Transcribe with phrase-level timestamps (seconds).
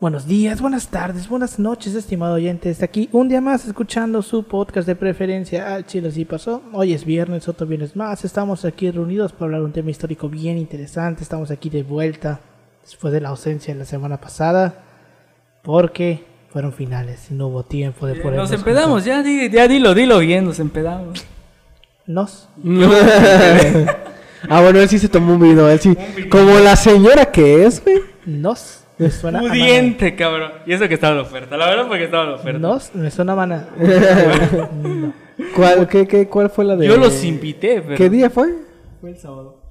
[0.00, 2.70] Buenos días, buenas tardes, buenas noches, estimado oyente.
[2.70, 6.62] Está aquí un día más escuchando su podcast de preferencia al Chile sí pasó.
[6.72, 8.24] Hoy es viernes, otro viernes más.
[8.24, 11.22] Estamos aquí reunidos para hablar de un tema histórico bien interesante.
[11.22, 12.40] Estamos aquí de vuelta
[12.82, 14.74] después de la ausencia de la semana pasada
[15.62, 18.38] porque fueron finales y no hubo tiempo de poder.
[18.38, 21.22] Nos empedamos, ya, di- ya dilo, dilo bien, nos empedamos.
[22.06, 22.48] Nos.
[24.48, 25.94] ah, bueno, él sí se tomó un vino, él sí.
[26.30, 27.98] Como la señora que es, güey.
[28.24, 28.78] Nos.
[29.00, 30.52] Me suena a Pudiente, cabrón.
[30.66, 32.58] Y eso que estaba en la oferta, la verdad porque estaba en la mana- oferta.
[32.60, 32.94] Nos.
[32.94, 33.68] Me suena a mana.
[34.82, 35.12] No.
[35.56, 36.86] ¿Cuál, qué, qué, ¿Cuál fue la de.?
[36.86, 37.96] Yo los invité, pero...
[37.96, 38.54] ¿Qué día fue?
[39.00, 39.62] Fue el sábado.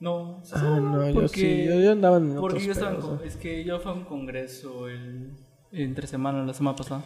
[0.00, 1.64] No, Ah, sábado, no, yo sí.
[1.66, 3.28] Yo, yo andaba en Porque otros yo estaba en pedos, con- ¿eh?
[3.28, 5.30] es que yo fui a un congreso el,
[5.72, 7.02] entre semana, la semana pasada.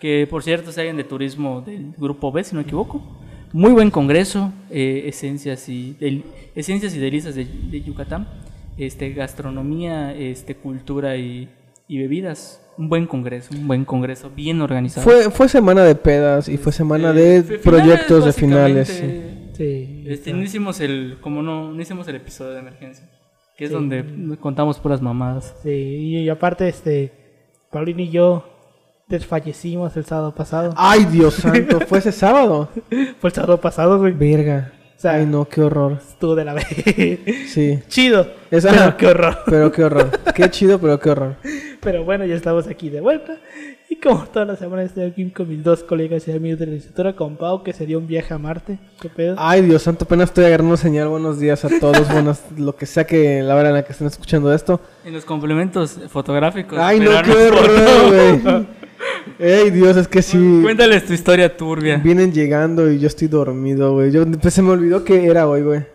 [0.00, 3.00] Que por cierto, se alguien de turismo del grupo B, si no me equivoco.
[3.52, 6.24] Muy buen congreso, eh, esencias y del-
[6.54, 8.26] esencias y delicias de, de Yucatán,
[8.86, 11.48] este gastronomía, este cultura y,
[11.88, 12.58] y bebidas.
[12.78, 15.04] Un buen congreso, un buen congreso, bien organizado.
[15.04, 18.88] Fue, fue semana de pedas y fue semana Eh, de fue proyectos de finales.
[18.88, 19.28] sí.
[19.54, 20.04] Sí.
[20.08, 23.06] Este, no hicimos el, como no, no hicimos el episodio de emergencia,
[23.58, 23.74] que es Sí.
[23.74, 24.02] donde
[24.40, 25.54] contamos puras mamadas.
[25.62, 27.12] Sí, y, y aparte, este,
[27.70, 28.48] Paulino y yo
[29.08, 30.72] desfallecimos el sábado pasado.
[30.76, 32.70] Ay, Dios santo, fue ese sábado.
[33.20, 34.12] Fue el sábado pasado, güey.
[34.12, 34.72] Verga.
[35.02, 35.98] Sea, Ay, no, qué horror.
[36.00, 36.64] estuvo de la vez.
[37.48, 37.80] Sí.
[37.88, 38.24] Chido.
[38.52, 39.38] Esa- Pero qué horror.
[39.46, 40.10] Pero qué horror.
[40.32, 41.34] Qué chido, pero qué horror.
[41.80, 43.36] Pero bueno, ya estamos aquí de vuelta.
[43.90, 46.72] Y como todas las semanas estoy aquí con mis dos colegas y amigos de la
[46.74, 48.78] licenciatura, con Pau, que sería un viaje a Marte.
[49.00, 49.34] ¿Qué pedo?
[49.38, 51.08] Ay, Dios santo, apenas estoy agarrando señal.
[51.08, 52.08] Buenos días a todos.
[52.12, 54.80] Buenas, lo que sea que la hora en la que estén escuchando esto.
[55.04, 56.78] En los complementos fotográficos.
[56.78, 58.66] Ay, no, qué horror, güey.
[59.38, 60.60] Ey, Dios, es que sí.
[60.62, 61.96] Cuéntales tu historia turbia.
[61.98, 64.10] Vienen llegando y yo estoy dormido, güey.
[64.10, 65.86] Yo, pues, se me olvidó que era hoy, güey.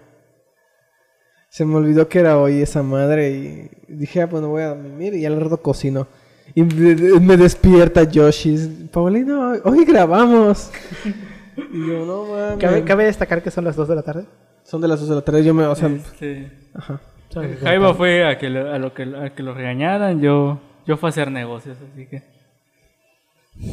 [1.50, 5.16] Se me olvidó que era hoy esa madre y dije, ah, bueno, voy a dormir
[5.16, 6.08] y al rato cocino.
[6.54, 8.90] Y me, despierta Yoshi.
[8.92, 10.72] Paulino, hoy grabamos.
[11.74, 12.58] y yo, no mames.
[12.60, 14.26] Cabe, cabe destacar que son las 2 de la tarde.
[14.64, 15.44] Son de las 2 de la tarde.
[15.44, 17.02] Yo me, o sea, Este, ajá.
[17.64, 20.22] Jaiba fue a que, lo, a, lo que, a que lo regañaran.
[20.22, 22.37] Yo, yo fui a hacer negocios, así que.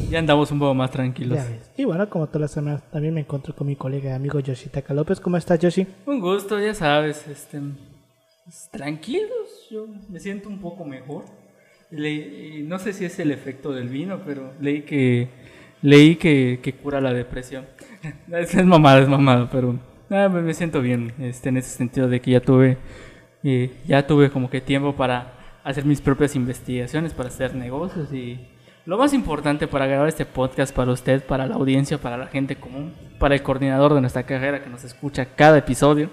[0.09, 1.39] Ya andamos un poco más tranquilos.
[1.77, 4.93] Y bueno, como todas las semanas, también me encuentro con mi colega y amigo Yoshitaka
[4.93, 5.19] López.
[5.19, 5.85] ¿Cómo estás, Yoshi?
[6.05, 7.27] Un gusto, ya sabes.
[7.27, 7.59] Este,
[8.43, 11.25] pues, tranquilos, yo me siento un poco mejor.
[11.91, 15.29] Le- y no sé si es el efecto del vino, pero leí que
[15.81, 17.65] leí que, que cura la depresión.
[18.31, 19.79] es, es mamada, es mamada, pero
[20.09, 22.77] ah, me, me siento bien este, en ese sentido de que ya tuve
[23.43, 28.39] eh, ya tuve como que tiempo para hacer mis propias investigaciones, para hacer negocios y
[28.85, 32.55] lo más importante para grabar este podcast para usted, para la audiencia, para la gente
[32.55, 36.09] común, para el coordinador de nuestra carrera que nos escucha cada episodio.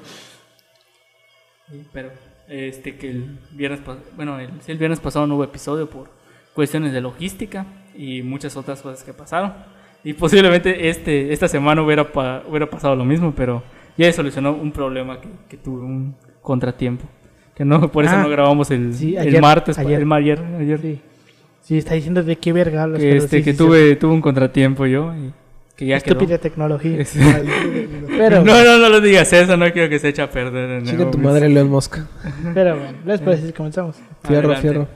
[1.93, 2.11] Pero
[2.49, 3.81] este que el viernes
[4.16, 6.11] bueno, el, el viernes pasado no hubo episodio por
[6.55, 7.66] cuestiones de logística
[7.97, 9.53] y muchas otras cosas que pasaron.
[10.05, 13.62] Y posiblemente este esta semana hubiera pa- hubiera pasado lo mismo, pero
[13.97, 17.05] ya solucionó un problema que, que tuve un contratiempo.
[17.55, 20.00] Que no por eso Ah, no grabamos el, sí, el ayer- martes, pa- ayer.
[20.03, 21.00] el ayer, ayer Sí.
[21.62, 23.00] Sí, está diciendo de qué verga hablas.
[23.00, 25.33] que este sí, que sí, tuve tuve un contratiempo yo y
[25.77, 26.15] que ya quedó.
[26.15, 26.99] Estúpida tecnología.
[27.00, 27.17] Es-
[28.19, 30.83] pero, no, no, no lo digas eso, no quiero que se eche a perder.
[30.83, 32.06] de Chica tu madre, León Mosca.
[32.53, 33.97] pero bueno, les parece si comenzamos.
[34.27, 34.61] Fierro, Adelante.
[34.69, 34.89] fierro.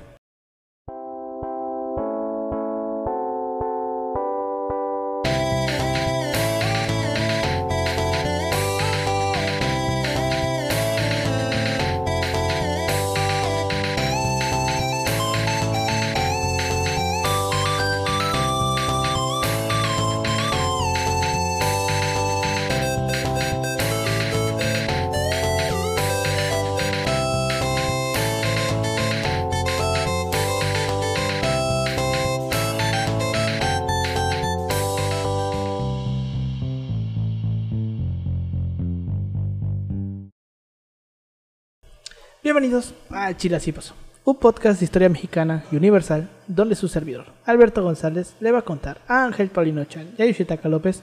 [42.47, 47.27] Bienvenidos a Chile Así Pasó, un podcast de historia mexicana y universal donde su servidor,
[47.45, 51.03] Alberto González, le va a contar a Ángel Paulino Chan y a Yoshitaka López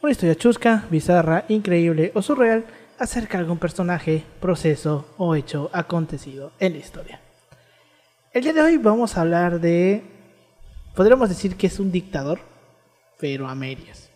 [0.00, 2.64] una historia chusca, bizarra, increíble o surreal
[2.98, 7.20] acerca de algún personaje, proceso o hecho acontecido en la historia.
[8.32, 10.02] El día de hoy vamos a hablar de,
[10.94, 12.40] podríamos decir que es un dictador,
[13.18, 14.08] pero a medias.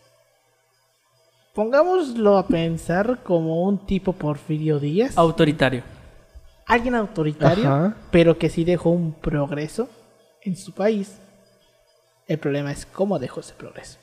[1.53, 5.94] Pongámoslo a pensar como un tipo Porfirio Díaz Autoritario.
[6.67, 7.97] Alguien autoritario, Ajá.
[8.11, 9.89] pero que sí dejó un progreso
[10.43, 11.19] en su país.
[12.27, 13.99] El problema es cómo dejó ese progreso.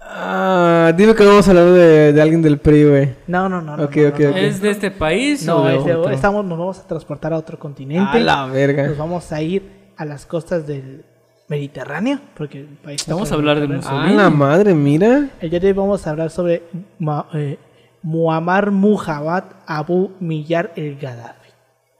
[0.00, 3.14] Ah, dime que vamos a hablar de, de alguien del PRI, güey.
[3.26, 3.76] No, no, no.
[3.88, 6.10] ¿Es de este país No, o de es de- otro?
[6.12, 8.18] estamos, nos vamos a transportar a otro continente.
[8.18, 8.86] A la verga.
[8.86, 11.04] Nos vamos a ir a las costas del
[11.48, 14.14] Mediterráneo, porque el país está Vamos a hablar de Mussolini.
[14.14, 15.28] la madre, mira.
[15.40, 16.62] El día de hoy vamos a hablar sobre
[16.98, 17.58] Ma- eh,
[18.06, 21.50] Muammar Muhammad Abu Millar el Gaddafi.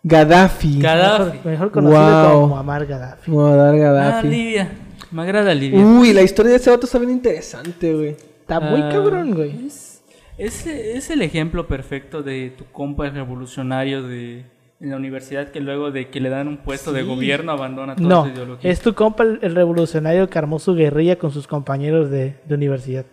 [0.05, 0.81] Gaddafi.
[0.81, 1.25] Gaddafi.
[1.39, 2.33] Mejor, mejor conocido Wow.
[2.33, 3.31] como Muammar Gaddafi.
[3.31, 4.29] Muammar Ah, Gaddafi.
[4.29, 4.71] Libia.
[5.11, 5.81] Me agrada Libia.
[5.85, 8.11] Uy, la historia de ese vato está bien interesante, güey.
[8.41, 9.67] Está muy Ah, cabrón, güey.
[9.67, 10.01] Es,
[10.39, 14.45] es, es el ejemplo perfecto de tu compa revolucionario de,
[14.81, 18.09] en la universidad que luego de que le dan un puesto de gobierno abandona toda
[18.09, 18.71] No, su ideología.
[18.71, 22.55] es tu compa el, el revolucionario que armó su guerrilla con sus compañeros de, de
[22.55, 23.07] universidad.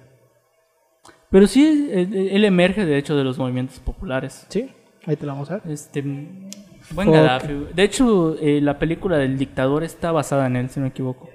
[1.33, 4.45] Pero sí, él, él emerge de hecho de los movimientos populares.
[4.49, 4.69] ¿Sí?
[5.07, 5.73] Ahí te lo vamos a ver.
[5.73, 7.15] Este, buen Fuck.
[7.15, 7.67] Gaddafi.
[7.73, 11.27] De hecho, eh, la película del dictador está basada en él, si no me equivoco.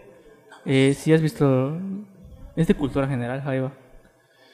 [0.64, 1.76] Eh, si has visto...
[2.54, 3.72] Es de cultura general, Jaiba.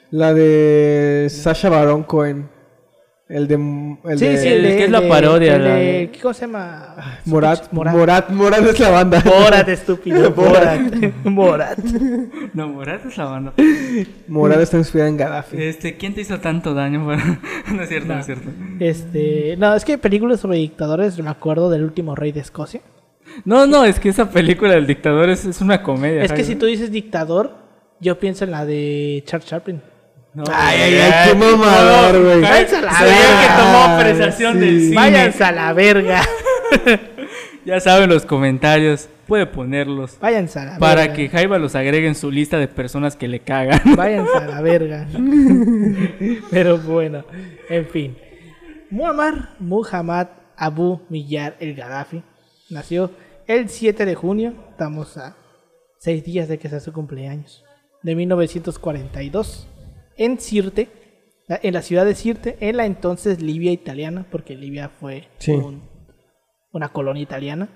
[0.09, 2.49] La de Sasha Baron Cohen.
[3.27, 3.55] El de.
[3.55, 6.33] El Sí, de sí, el de- que es la parodia, el la de- de- ¿Cómo
[6.35, 7.19] se llama?
[7.25, 7.95] Morat, Morat.
[7.95, 8.29] Morat.
[8.29, 8.65] Morat.
[8.67, 9.23] es la banda.
[9.25, 10.29] Borat, estúpido.
[10.31, 10.79] Borat.
[11.23, 11.79] Borat.
[12.53, 13.53] No, Morat es la banda.
[14.27, 15.57] Morat está inspirada en Gaddafi.
[15.59, 16.99] Este, ¿quién te hizo tanto daño?
[17.73, 18.49] no es cierto, no, es cierto.
[18.79, 22.81] Este, no, es que películas sobre dictadores, me acuerdo del último rey de Escocia.
[23.43, 26.23] No, no, es que esa película del dictador es, es una comedia.
[26.23, 27.53] Es que si tú dices dictador,
[27.99, 29.81] yo pienso en la de Charles Chaplin.
[30.35, 32.41] No, Ay, ay, ay, qué mamador, güey.
[32.41, 33.41] Váyanse a la verga.
[33.41, 34.59] que tomó apreciación Sí.
[34.59, 34.95] del cine.
[34.95, 36.21] Váyanse a la verga.
[37.65, 39.07] Ya saben los comentarios.
[39.27, 40.19] Puede ponerlos.
[40.19, 41.13] Váyanse a la Para verga.
[41.15, 43.81] que Jaiba los agregue en su lista de personas que le cagan.
[43.95, 45.07] Váyanse a la verga.
[46.51, 47.23] Pero bueno,
[47.69, 48.17] en fin.
[48.91, 50.27] Muammar Muhammad
[50.57, 52.21] Abu Millar el Gaddafi
[52.69, 53.09] nació
[53.47, 55.35] el 7 de junio, estamos a
[55.97, 57.63] seis días de que sea su cumpleaños,
[58.03, 59.67] de 1942,
[60.17, 60.89] en Sirte,
[61.47, 65.51] en la ciudad de Sirte, en la entonces Libia italiana, porque Libia fue Sí.
[65.51, 65.83] un-
[66.71, 67.69] una colonia italiana.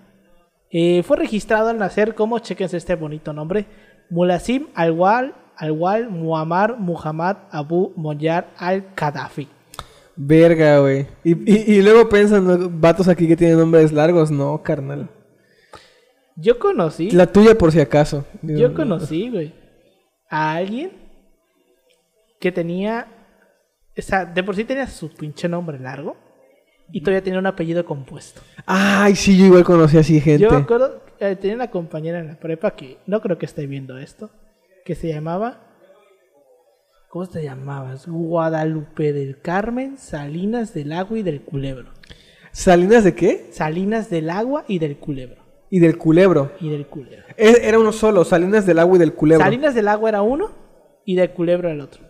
[0.71, 3.65] Eh, fue registrado al nacer como, chequense este bonito nombre,
[4.09, 9.47] Mulasim al-Wal al-Wal Muammar Muhammad Abu Moyar al-Qaddafi.
[10.15, 11.07] Verga, güey.
[11.23, 14.31] Y, y, y luego piensan, vatos aquí que tienen nombres largos.
[14.31, 15.09] No, carnal.
[16.35, 18.25] Yo conocí, La tuya por si acaso.
[18.41, 19.53] yo conocí, güey,
[20.29, 20.91] a alguien
[22.39, 23.07] que tenía,
[23.97, 26.15] o sea, de por sí tenía su pinche nombre largo
[26.91, 28.41] y todavía tenía un apellido compuesto.
[28.65, 30.43] Ay, sí, yo igual conocí así gente.
[30.43, 33.67] Yo me acuerdo, eh, tenía una compañera en la prepa que no creo que esté
[33.67, 34.31] viendo esto,
[34.85, 35.59] que se llamaba,
[37.09, 38.07] ¿cómo te llamabas?
[38.07, 41.89] Guadalupe del Carmen, Salinas del Agua y del Culebro.
[42.51, 43.47] ¿Salinas de qué?
[43.51, 45.43] Salinas del Agua y del Culebro.
[45.71, 46.51] Y del culebro.
[46.59, 47.25] Y del Culebro.
[47.37, 49.45] E- Era uno solo, Salinas del agua y del culebro.
[49.45, 50.49] Salinas del Agua era uno
[51.05, 52.08] y del Culebro era el otro.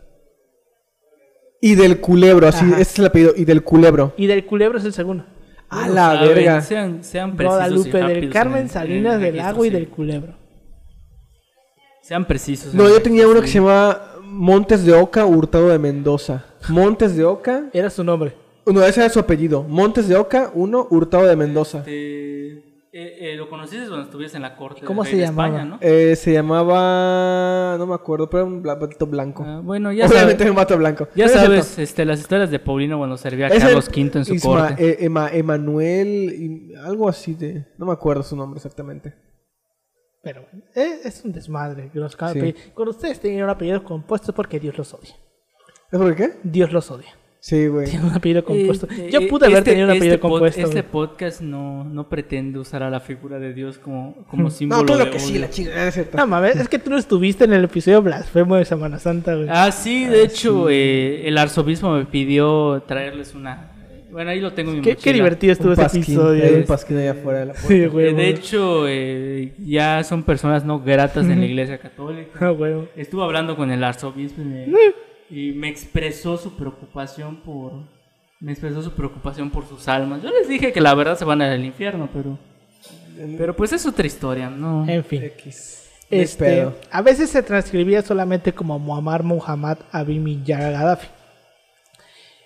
[1.62, 2.80] Y del culebro, así, Ajá.
[2.80, 3.34] este es el apellido.
[3.36, 4.14] Y del culebro.
[4.18, 5.26] Y del Culebro es el segundo.
[5.70, 6.62] A la saben, verga.
[6.62, 7.54] Sean, sean precisos.
[7.54, 10.34] y Guadalupe del rápidos Carmen, en- Salinas en del registro Agua y del Culebro.
[12.02, 12.74] Sean precisos.
[12.74, 16.46] No, en yo tenía uno que se llamaba Montes de Oca, Hurtado de Mendoza.
[16.70, 17.66] Montes de Oca.
[17.74, 18.34] Era su nombre.
[18.66, 19.64] No, ese era su apellido.
[19.64, 21.80] Montes de Oca, uno, Hurtado de Mendoza.
[21.80, 24.82] Este, eh, eh, lo conociste cuando estuviste en la corte.
[24.86, 25.48] ¿Cómo del se de llamaba?
[25.50, 25.78] España, ¿no?
[25.82, 27.76] Eh, se llamaba.
[27.78, 29.44] No me acuerdo, pero era un vato blanco.
[29.46, 31.08] Ah, bueno, ya Obviamente sabes, un vato blanco.
[31.16, 34.26] ya No sabes este, las historias de Paulino cuando servía a Carlos el V en
[34.26, 34.90] su Isma- corte.
[34.90, 37.68] eh, Ema- Emanuel, y algo así de.
[37.78, 39.14] No me acuerdo su nombre exactamente.
[40.22, 40.46] Pero
[40.76, 41.90] eh, es un desmadre.
[41.92, 42.54] que los Sí.
[42.74, 45.16] Cuando ustedes tienen un apellido compuesto es porque Dios los odia.
[45.92, 46.34] ¿Es por qué?
[46.44, 47.16] Dios los odia.
[47.42, 47.88] Sí, güey.
[47.90, 48.86] Tienen un apellido compuesto.
[48.92, 50.62] Eh, Yo eh, pude haber este- tenido un apellido este pod- compuesto.
[50.62, 50.92] Este güey.
[50.92, 55.06] podcast no, no pretende usar a la figura de Dios como, como símbolo No, claro
[55.06, 56.18] de que sí, la chingada, es cierto.
[56.18, 59.48] No mames, es que tú no estuviste en el episodio blasfemo de Semana Santa, güey.
[59.50, 63.72] Ah, sí, de hecho, eh, el arzobispo me pidió traerles una...
[64.12, 65.14] Bueno, ahí lo tengo en mi qué, qué mochila.
[65.14, 66.44] divertido estuvo un ese pasquín, episodio.
[66.44, 67.68] hay un pasquín allá afuera de la puerta.
[67.70, 68.14] Sí, Eh, güey.
[68.16, 72.32] de hecho, eh, ya son personas no gratas en la iglesia católica.
[72.42, 72.74] Ah, güey.
[72.98, 74.66] Estuve hablando con el arzobispo y me,
[75.30, 77.74] y me expresó su preocupación por...
[78.40, 80.24] Me expresó su preocupación por sus almas.
[80.24, 82.38] Yo les dije que la verdad se van al infierno, pero...
[83.38, 84.88] Pero pues es otra historia, ¿no?
[84.88, 85.24] En fin.
[85.24, 85.90] X.
[86.10, 86.76] Este, pedo.
[86.90, 91.08] a veces se transcribía solamente como Muammar Muhammad Abi Millar Gaddafi.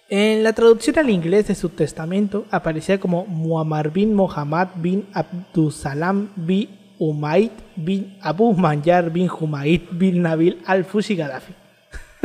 [0.09, 6.29] En la traducción al inglés de su testamento aparecía como Muammar bin Muhammad bin Abdusalam
[6.35, 11.53] bin Umayyad bin Abu Manyar bin Humaid bin Nabil al-Fushi Gaddafi.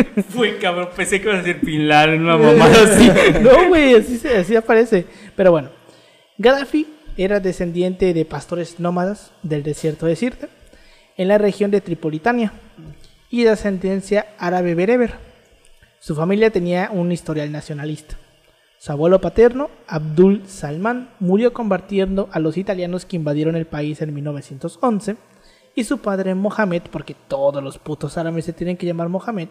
[0.30, 3.10] Fue cabrón, pensé que iba a decir Bin Laden, una mamada así.
[3.42, 5.06] no, güey, así, así aparece.
[5.36, 5.70] Pero bueno,
[6.38, 6.86] Gaddafi
[7.16, 10.48] era descendiente de pastores nómadas del desierto de Sirte,
[11.16, 12.52] en la región de Tripolitania.
[13.30, 15.14] y de ascendencia árabe bereber.
[16.00, 18.16] Su familia tenía un historial nacionalista.
[18.78, 24.14] Su abuelo paterno, Abdul Salman, murió combatiendo a los italianos que invadieron el país en
[24.14, 25.16] 1911,
[25.74, 29.48] y su padre Mohamed, porque todos los putos árabes se tienen que llamar Mohamed,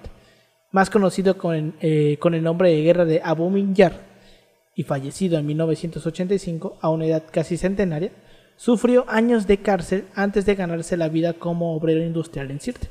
[0.71, 4.07] más conocido con, eh, con el nombre de guerra de Abu Minyar,
[4.77, 8.11] y fallecido en 1985 a una edad casi centenaria,
[8.57, 12.89] sufrió años de cárcel antes de ganarse la vida como obrero industrial en Sirte.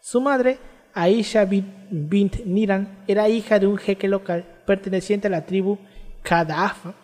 [0.00, 0.58] Su madre,
[0.94, 5.78] Aisha bint Niran, era hija de un jeque local perteneciente a la tribu
[6.22, 6.94] Kadafa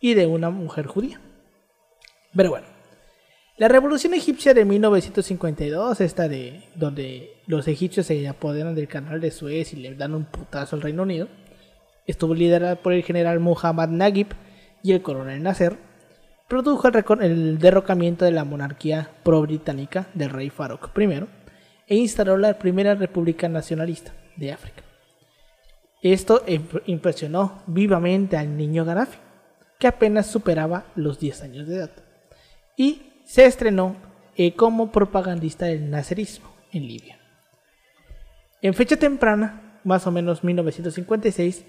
[0.00, 1.20] y de una mujer judía.
[2.34, 2.66] Pero bueno,
[3.62, 9.30] la revolución egipcia de 1952, esta de donde los egipcios se apoderan del canal de
[9.30, 11.28] Suez y le dan un putazo al Reino Unido,
[12.04, 14.34] estuvo liderada por el general Muhammad Naguib
[14.82, 15.76] y el coronel Nasser,
[16.48, 16.88] produjo
[17.20, 21.24] el, derrocamiento de la monarquía pro-británica del rey Farouk I
[21.86, 24.82] e instaló la primera república nacionalista de África.
[26.02, 26.42] Esto
[26.86, 29.18] impresionó vivamente al niño Gaddafi,
[29.78, 31.90] que apenas superaba los 10 años de edad,
[32.76, 33.96] y se estrenó
[34.36, 37.18] eh, como propagandista del nacerismo en Libia.
[38.60, 41.64] En fecha temprana, más o menos 1956,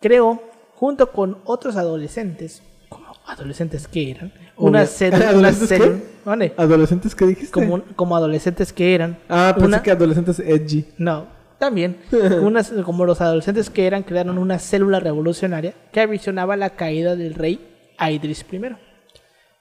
[0.00, 0.40] creó,
[0.76, 5.30] junto con otros adolescentes, como adolescentes que eran, una célula.
[5.30, 5.80] ¿Adolescentes
[6.24, 6.52] qué?
[6.56, 7.50] ¿Adolescentes qué dijiste?
[7.50, 9.18] Como, como adolescentes que eran.
[9.28, 10.86] Ah, pensé que adolescentes edgy.
[10.96, 11.26] No,
[11.58, 11.96] también.
[12.40, 17.34] unas, como los adolescentes que eran, crearon una célula revolucionaria que avisionaba la caída del
[17.34, 17.58] rey
[17.98, 18.89] Idris I.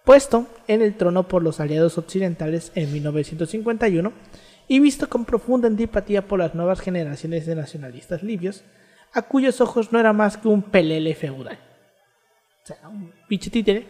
[0.09, 4.11] Puesto en el trono por los aliados occidentales en 1951
[4.67, 8.63] y visto con profunda antipatía por las nuevas generaciones de nacionalistas libios,
[9.13, 11.59] a cuyos ojos no era más que un pelele feudal.
[12.63, 13.85] O sea, un pinche títere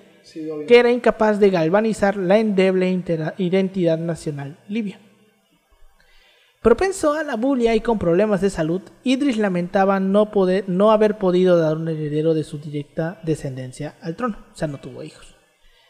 [0.68, 2.90] que era incapaz de galvanizar la endeble
[3.38, 5.00] identidad nacional libia.
[6.62, 11.18] Propenso a la bulia y con problemas de salud, Idris lamentaba no, poder, no haber
[11.18, 15.39] podido dar un heredero de su directa descendencia al trono, o sea, no tuvo hijos.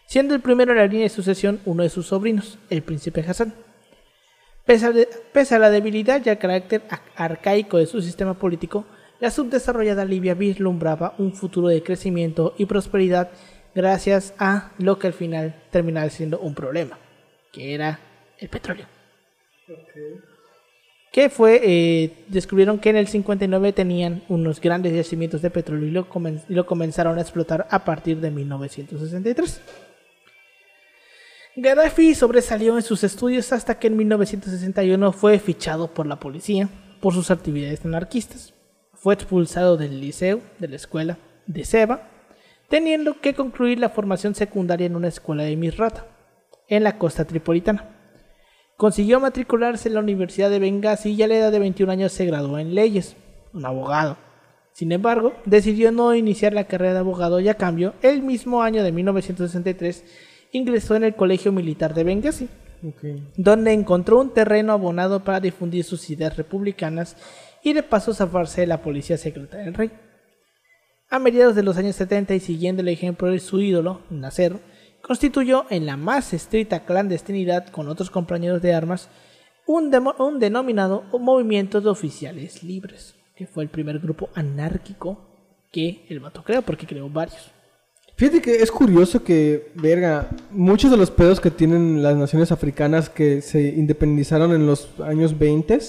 [0.10, 3.54] Siendo el primero en la línea de sucesión uno de sus sobrinos, el príncipe Hassan.
[4.66, 6.82] Pese a, la debilidad y al carácter
[7.16, 8.86] arcaico de su sistema político,
[9.20, 13.30] la subdesarrollada Libia vislumbraba un futuro de crecimiento y prosperidad
[13.75, 16.98] gracias a lo que al final terminaba siendo un problema,
[17.51, 18.00] que era
[18.39, 18.88] el petróleo.
[21.12, 25.92] Que fue, eh, descubrieron que en el 59 tenían unos grandes yacimientos de petróleo y
[25.92, 26.08] lo,
[26.50, 29.62] y lo comenzaron a explotar a partir de 1963.
[31.56, 36.70] Gaddafi sobresalió en sus estudios hasta que en 1961 fue fichado por la policía
[37.01, 38.53] por sus actividades anarquistas
[39.00, 42.10] fue expulsado del liceo, de la escuela de Seba,
[42.68, 46.06] teniendo que concluir la formación secundaria en una escuela de Misrata,
[46.68, 47.96] en la costa tripolitana.
[48.75, 52.25] Consiguió matricularse en la Universidad de Benghazi y a la edad de 21 años se
[52.25, 53.15] graduó en leyes,
[53.53, 54.18] un abogado.
[54.74, 58.84] Sin embargo, decidió no iniciar la carrera de abogado y a cambio, el mismo año
[58.84, 60.03] de 1963,
[60.51, 62.50] ingresó en el Colegio Militar de Benghazi,
[63.36, 67.18] donde encontró un terreno abonado para difundir sus ideas republicanas
[67.63, 69.91] y de paso zafarse de la policía secreta del rey.
[71.10, 74.58] A mediados de los años 70 y siguiendo el ejemplo de su ídolo, Nasser,
[75.01, 79.10] constituyó en la más estricta clandestinidad con otros compañeros de armas
[79.65, 85.25] un, un denominado Movimiento de Oficiales Libres, que fue el primer grupo anárquico
[85.72, 87.51] que el vato creó, porque creó varios.
[88.20, 93.10] Fíjate que es curioso que, verga, muchos de los pedos que tienen las naciones africanas
[93.10, 95.80] que se independizaron en los años 20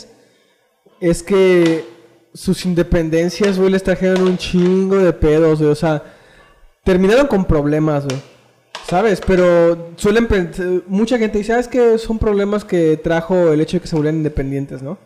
[1.00, 1.84] es que
[2.32, 5.60] sus independencias, güey, les trajeron un chingo de pedos.
[5.60, 6.04] O sea,
[6.84, 8.20] terminaron con problemas, güey.
[8.86, 9.20] ¿Sabes?
[9.26, 10.28] Pero suelen...
[10.86, 14.18] Mucha gente dice, ¿sabes que son problemas que trajo el hecho de que se volvieran
[14.18, 14.98] independientes, ¿no?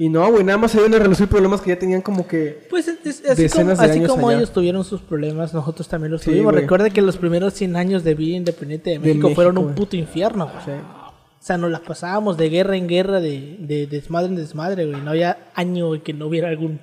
[0.00, 2.66] Y no, güey, nada más se iban a resolver problemas que ya tenían como que.
[2.70, 6.54] Pues es, así como, así como ellos tuvieron sus problemas, nosotros también los tuvimos.
[6.54, 10.46] Recuerde que los primeros 100 años de vida independiente de México, fueron un puto infierno.
[10.46, 10.78] Güey.
[10.78, 15.02] O sea, nos las pasábamos de guerra en guerra, de, de desmadre en desmadre, güey.
[15.02, 16.80] No había año que no hubiera algún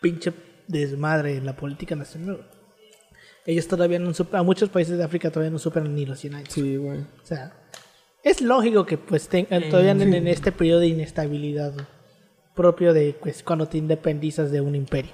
[0.00, 0.32] pinche
[0.66, 2.48] desmadre en la política nacional.
[3.46, 6.34] Ellos todavía no superan, a muchos países de África todavía no superan ni los 100
[6.34, 6.48] años.
[6.50, 6.98] Sí, güey.
[6.98, 7.52] O sea,
[8.24, 11.74] es lógico que pues tengan, todavía en, este periodo de inestabilidad
[12.54, 15.12] propio de pues cuando te independizas de un imperio.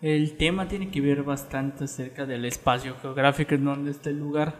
[0.00, 4.54] El tema tiene que ver bastante acerca del espacio geográfico en donde está el lugar.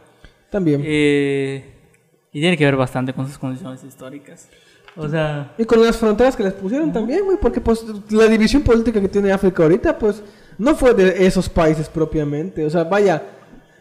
[0.51, 0.83] También.
[0.85, 1.65] Eh,
[2.33, 4.49] y tiene que ver bastante con sus condiciones históricas.
[4.97, 5.55] O sea...
[5.57, 9.09] Y con las fronteras que les pusieron también, güey, porque pues la división política que
[9.09, 10.23] tiene África ahorita, pues
[10.59, 12.65] no fue de esos países propiamente.
[12.67, 13.23] O sea, vaya,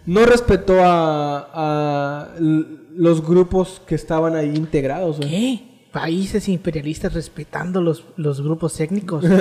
[0.05, 5.19] no respetó a, a los grupos que estaban ahí integrados.
[5.19, 5.68] ¿Qué?
[5.91, 9.23] Países imperialistas respetando los, los grupos étnicos.
[9.25, 9.31] ¿En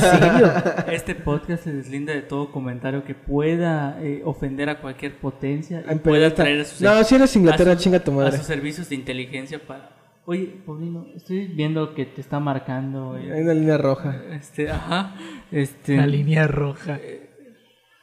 [0.00, 0.52] serio?
[0.92, 5.94] Este podcast se deslinda de todo comentario que pueda eh, ofender a cualquier potencia y
[5.96, 8.34] pueda traer a sus, No, si eres Inglaterra, a sus- chinga tu madre.
[8.34, 9.90] a sus servicios de inteligencia para...
[10.26, 13.16] Oye, Paulino, estoy viendo que te está marcando...
[13.18, 14.22] eh, Hay una línea roja.
[14.32, 15.14] Este, ajá,
[15.52, 15.96] este...
[15.98, 16.98] La línea roja.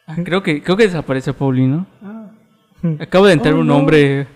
[0.07, 1.87] ah, Creo que, creo que desapareció Paulino.
[2.01, 2.31] Ah.
[2.99, 3.77] Acaba de entrar Oh, un no.
[3.77, 4.27] hombre...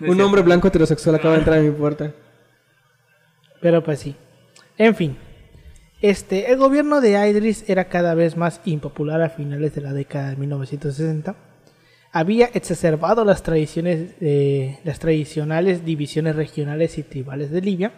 [0.00, 2.12] Un hombre blanco heterosexual acaba de entrar a mi puerta.
[3.60, 4.14] Pero pues sí.
[4.76, 5.16] En fin.
[6.00, 10.30] Este, el gobierno de Idris era cada vez más impopular a finales de la década
[10.30, 11.34] de 1960.
[12.12, 17.92] Había exacerbado las tradiciones, eh, las tradicionales divisiones regionales y tribales de Libia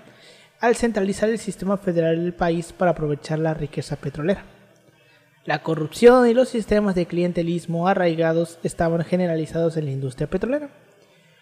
[0.61, 4.45] al centralizar el sistema federal del país para aprovechar la riqueza petrolera.
[5.47, 10.69] La corrupción y los sistemas de clientelismo arraigados estaban generalizados en la industria petrolera.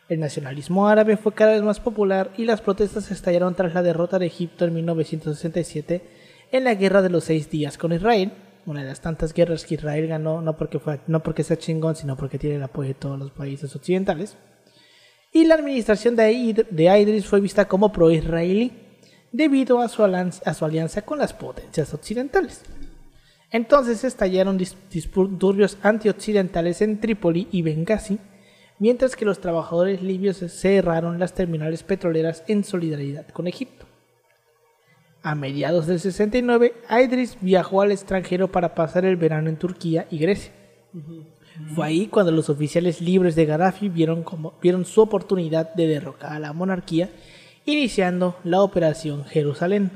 [0.08, 4.18] El nacionalismo árabe fue cada vez más popular y las protestas estallaron tras la derrota
[4.18, 6.02] de Egipto en 1967
[6.50, 8.32] en la Guerra de los Seis Días con Israel,
[8.64, 11.94] una de las tantas guerras que Israel ganó no porque, fue, no porque sea chingón,
[11.94, 14.36] sino porque tiene el apoyo de todos los países occidentales.
[15.30, 18.72] Y la administración de, Id- de Idris fue vista como pro-israelí
[19.30, 22.62] debido a su, alianza con las potencias occidentales.
[23.50, 28.18] Entonces estallaron dis- disturbios antioccidentales en Trípoli y Benghazi,
[28.78, 33.86] mientras que los trabajadores libios cerraron las terminales petroleras en solidaridad con Egipto.
[35.22, 40.18] A mediados del 69, Idris viajó al extranjero para pasar el verano en Turquía y
[40.18, 40.52] Grecia.
[41.74, 46.32] Fue ahí cuando los oficiales libres de Gaddafi vieron, como, vieron su oportunidad de derrocar
[46.32, 47.10] a la monarquía,
[47.64, 49.90] iniciando la Operación Jerusalén.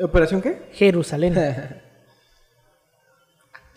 [0.00, 0.68] ¿Operación qué?
[0.72, 1.34] Jerusalén.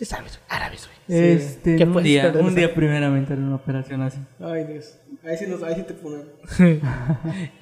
[0.00, 1.20] Ya sabes, árabes, güey.
[1.20, 4.18] Este, ¿Qué un día, un día primeramente haré una operación así.
[4.40, 4.98] Ay, Dios.
[5.22, 6.22] Ahí sí, nos, ahí sí te ponen.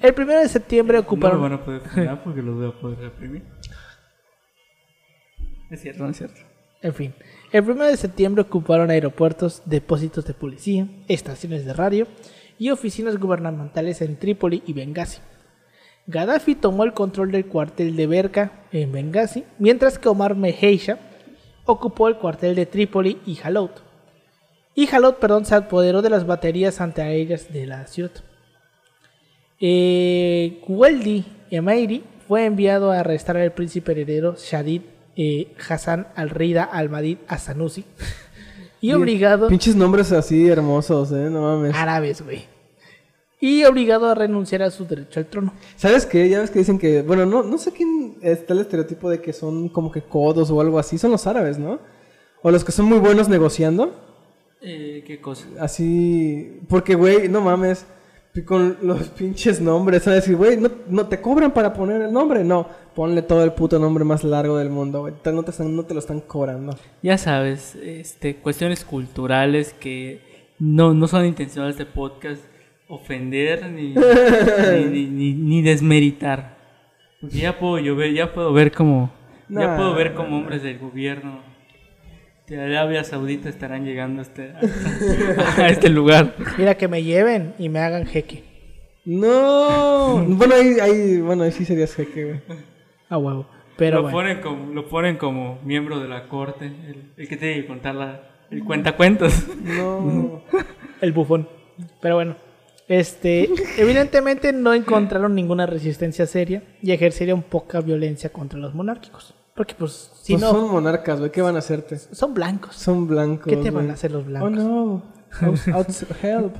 [0.01, 1.41] El 1 de septiembre No me ocuparon...
[1.41, 3.43] van a poder frenar porque los voy a poder reprimir.
[5.69, 6.39] Es cierto, no es cierto.
[6.81, 7.13] En fin,
[7.51, 12.07] el 1 de septiembre ocuparon aeropuertos, depósitos de policía, estaciones de radio
[12.57, 15.19] y oficinas gubernamentales en Trípoli y Benghazi.
[16.07, 20.99] Gaddafi tomó el control del cuartel de Berka en Benghazi, mientras que Omar Meheisha
[21.71, 23.81] ocupó el cuartel de Trípoli y Jalout.
[24.75, 28.11] Y Jalout, perdón, se apoderó de las baterías antiaéreas de la ciudad.
[29.59, 34.81] Eh, Weldi Emairi fue enviado a arrestar al príncipe heredero Shadid
[35.17, 37.83] eh, Hassan al-Rida al-Madid a-Sanusi
[38.81, 41.75] y obligado Pinches nombres así hermosos, eh, no mames.
[41.75, 42.45] árabes, güey.
[43.41, 45.53] Y obligado a renunciar a su derecho al trono.
[45.77, 46.27] ¿Sabes qué?
[46.27, 49.31] Ya ves que dicen que, bueno, no, no sé quién está el estereotipo de que
[49.31, 50.97] son como que codos o algo así.
[50.97, 51.79] Son los árabes, ¿no?
[52.41, 53.93] O los que son muy buenos negociando.
[54.61, 55.45] Eh, ¿Qué cosa?
[55.59, 57.85] Así, porque, güey, no mames.
[58.45, 62.43] Con los pinches nombres, a decir, güey, no, no te cobran para poner el nombre.
[62.43, 65.13] No, ponle todo el puto nombre más largo del mundo, güey.
[65.33, 66.75] No te, están- no te lo están cobrando.
[67.01, 70.21] Ya sabes, este, cuestiones culturales que
[70.59, 72.41] no, no son intencionales de podcast
[72.89, 76.57] ofender ni, ni, ni, ni- ni desmeritar.
[77.21, 79.11] Porque ya puedo yo ver, ya puedo ver como
[79.47, 81.39] ya puedo ver como hombres del gobierno
[82.47, 84.53] de Arabia Saudita estarán llegando a este,
[85.57, 86.33] a este lugar.
[86.57, 88.43] Mira que me lleven y me hagan jeque.
[89.05, 90.23] No.
[90.27, 92.39] bueno, ahí, ahí, bueno, ahí sí serías jeque, güey.
[93.09, 93.47] A huevo.
[93.77, 94.17] Pero lo bueno.
[94.17, 97.95] ponen como lo ponen como miembro de la corte, el, el que tiene que contar
[97.95, 98.21] la,
[98.51, 99.45] el cuentacuentos.
[99.63, 100.41] No.
[101.01, 101.47] El bufón.
[102.01, 102.35] Pero bueno.
[102.89, 103.47] Este,
[103.77, 109.33] evidentemente no encontraron ninguna resistencia seria y ejercerían poca violencia contra los monárquicos.
[109.55, 111.31] Porque pues, si Pues no, son monarcas, güey.
[111.31, 111.97] ¿Qué van a hacerte?
[111.97, 112.75] son blancos.
[112.75, 113.47] Son blancos.
[113.47, 114.51] ¿Qué te van a hacer los Oh blancos?
[114.51, 115.03] no.
[115.41, 116.55] Out- out- help.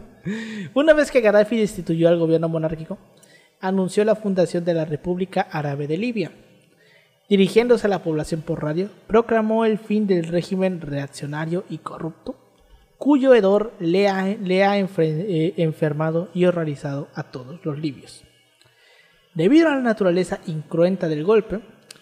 [0.75, 2.97] Una vez que Gaddafi destituyó al gobierno monárquico,
[3.61, 6.31] anunció la fundación de la República Árabe de Libia.
[7.29, 12.35] Dirigiéndose a la población por radio, proclamó el fin del régimen reaccionario y corrupto,
[12.99, 18.25] cuyo hedor le ha, le ha eh, enfermado y horrorizado a todos los libios.
[19.33, 21.61] Debido a la naturaleza incruenta del golpe,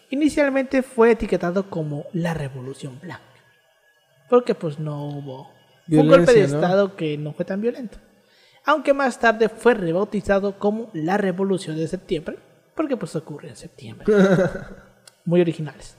[0.10, 3.22] inicialmente fue etiquetado como la Revolución Blanca,
[4.28, 5.52] porque pues no hubo
[5.88, 8.00] fue un golpe de estado que no fue tan violento.
[8.66, 12.40] Aunque más tarde fue rebautizado como la Revolución de Septiembre,
[12.76, 14.08] porque pues ocurre en septiembre.
[15.26, 15.96] Muy originales.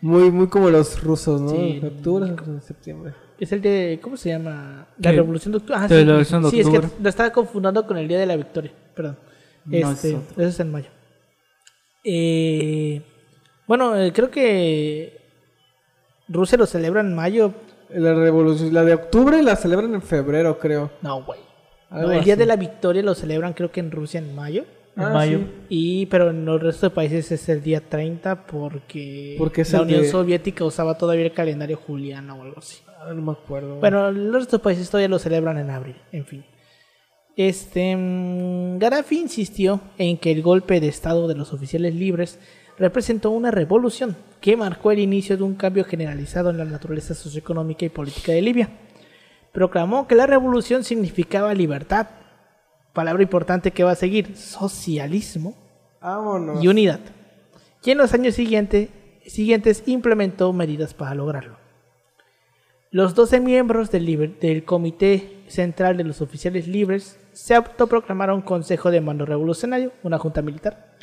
[0.00, 1.50] Muy, muy como los rusos, ¿no?
[1.50, 1.82] Sí.
[1.84, 3.14] Octubre, septiembre.
[3.38, 4.88] Es el de, ¿cómo se llama?
[4.98, 5.16] La ¿Qué?
[5.16, 5.76] Revolución de Octubre.
[5.78, 5.94] Ah, De sí.
[5.94, 8.72] la Revolución de Sí, es que lo estaba confundiendo con el Día de la Victoria.
[8.94, 9.16] Perdón.
[9.64, 10.88] No, Este, es eso es en mayo.
[12.04, 13.02] Eh,
[13.66, 15.20] bueno, eh, creo que
[16.28, 17.52] Rusia lo celebra en mayo.
[17.90, 20.90] La revolución, la de octubre la celebran en febrero, creo.
[21.02, 21.40] No, güey.
[21.90, 24.64] No, el Día de la Victoria lo celebran creo que en Rusia en mayo.
[24.96, 25.38] en Ah, mayo.
[25.38, 25.46] sí.
[25.68, 29.38] Y, pero en el resto de países es el día 30 porque,
[29.72, 32.78] la Unión de- Soviética usaba todavía el calendario juliano o algo así.
[33.06, 33.76] No me acuerdo.
[33.80, 36.44] Bueno, los otros países todavía lo celebran en abril, en fin.
[37.36, 42.38] Este, mm, Gaddafi insistió en que el golpe de estado de los oficiales libres
[42.78, 47.84] representó una revolución que marcó el inicio de un cambio generalizado en la naturaleza socioeconómica
[47.84, 48.68] y política de Libia.
[49.52, 52.08] Proclamó que la revolución significaba libertad,
[52.92, 55.54] palabra importante que va a seguir, socialismo
[56.00, 56.62] Vámonos.
[56.62, 57.00] y unidad.
[57.84, 58.90] Y en los años siguiente-
[59.26, 61.57] siguientes implementó medidas para lograrlo.
[62.90, 69.26] Los 12 miembros del, Comité Central de los Oficiales Libres se autoproclamaron Consejo de Mando
[69.26, 70.96] Revolucionario, una junta militar.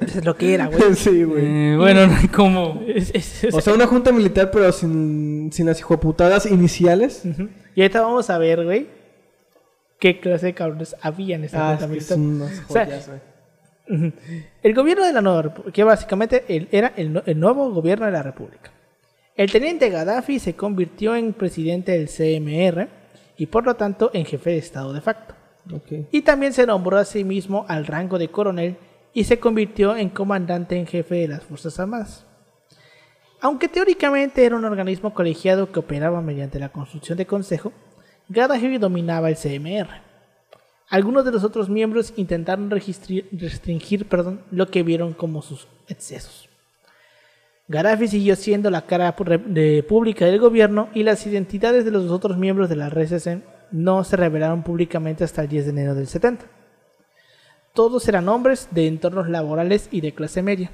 [0.00, 0.94] Eso es lo que era, güey.
[0.94, 1.44] sí, güey.
[1.72, 2.82] Eh, bueno, no hay como.
[2.86, 7.22] Es- es- es- O sea, una junta militar, pero sin, sin las hijoputadas iniciales.
[7.74, 8.88] Y ahorita vamos a ver, güey,
[9.98, 12.16] qué clase de cabrones había en esa Ah, junta es que militar.
[12.16, 13.10] son unas O sea, joyas.
[14.62, 18.12] El gobierno de la nueva república, que básicamente era el, no- el nuevo gobierno de
[18.12, 18.70] la república.
[19.34, 22.88] El teniente Gaddafi se convirtió en presidente del CMR
[23.36, 25.34] y por lo tanto en jefe de Estado de facto.
[26.10, 28.76] Y también se nombró a sí mismo al rango de coronel
[29.14, 32.26] y se convirtió en comandante en jefe de las Fuerzas Armadas.
[33.40, 37.72] Aunque teóricamente era un organismo colegiado que operaba mediante la construcción de consejo,
[38.28, 39.88] Gaddafi dominaba el CMR.
[40.88, 46.41] Algunos de los otros miembros intentaron restringir perdón, lo que vieron como sus excesos.
[47.72, 49.14] Gaddafi siguió siendo la cara
[49.46, 54.04] de- pública del gobierno y las identidades de los otros miembros de la RSS no
[54.04, 56.44] se revelaron públicamente hasta el 10 de enero del 70.
[57.74, 60.70] Todos eran hombres de entornos laborales y de clase media,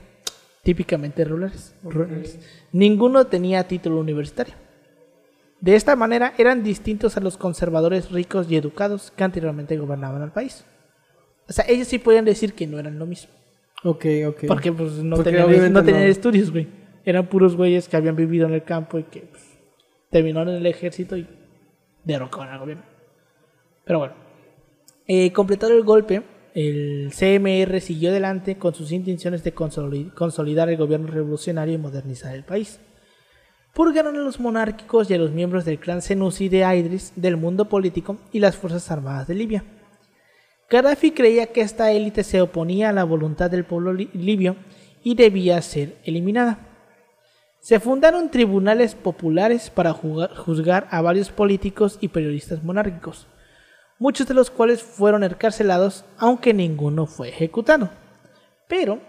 [0.64, 1.74] típicamente rurales.
[1.84, 2.38] rurales.
[2.72, 4.54] Ninguno tenía título universitario.
[5.60, 10.32] De esta manera eran distintos a los conservadores ricos y educados que anteriormente gobernaban al
[10.32, 10.64] país.
[11.48, 13.30] O sea, ellos sí podían decir que no eran lo mismo.
[13.84, 14.44] Ok, ok.
[14.48, 16.10] Porque pues no Porque tenían, obviamente no tenían no.
[16.10, 16.66] estudios, güey.
[17.08, 19.42] Eran puros güeyes que habían vivido en el campo y que pues,
[20.10, 21.26] terminaron en el ejército y
[22.04, 22.84] derrocaron al gobierno.
[23.86, 24.14] Pero bueno.
[25.06, 30.76] Eh, completado el golpe, el CMR siguió adelante con sus intenciones de consoli- consolidar el
[30.76, 32.78] gobierno revolucionario y modernizar el país.
[33.72, 37.70] Purgaron a los monárquicos y a los miembros del clan Senussi de Idris del mundo
[37.70, 39.64] político y las fuerzas armadas de Libia.
[40.68, 44.56] Gaddafi creía que esta élite se oponía a la voluntad del pueblo li- libio
[45.02, 46.66] y debía ser eliminada.
[47.60, 53.26] Se fundaron tribunales populares para juzgar a varios políticos y periodistas monárquicos,
[53.98, 57.90] muchos de los cuales fueron encarcelados, aunque ninguno fue ejecutado.
[58.68, 59.00] Pero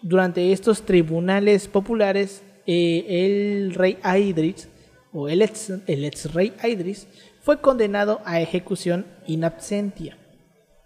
[0.00, 4.68] durante estos tribunales populares, eh, el rey Idris,
[5.12, 7.08] o el ex, el ex rey Idris,
[7.40, 10.16] fue condenado a ejecución in absentia.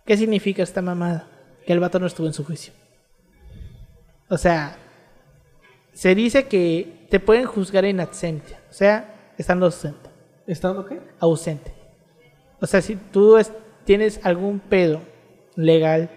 [0.07, 1.29] ¿Qué significa esta mamada?
[1.67, 2.73] Que el vato no estuvo en su juicio.
[4.29, 4.79] O sea,
[5.93, 8.61] se dice que te pueden juzgar en absentia.
[8.71, 10.11] O sea, estando ausente.
[10.47, 11.01] ¿Estando qué?
[11.21, 11.73] ausente.
[12.61, 13.53] O sea, si tú es-
[13.85, 15.01] tienes algún pedo
[15.57, 16.11] legal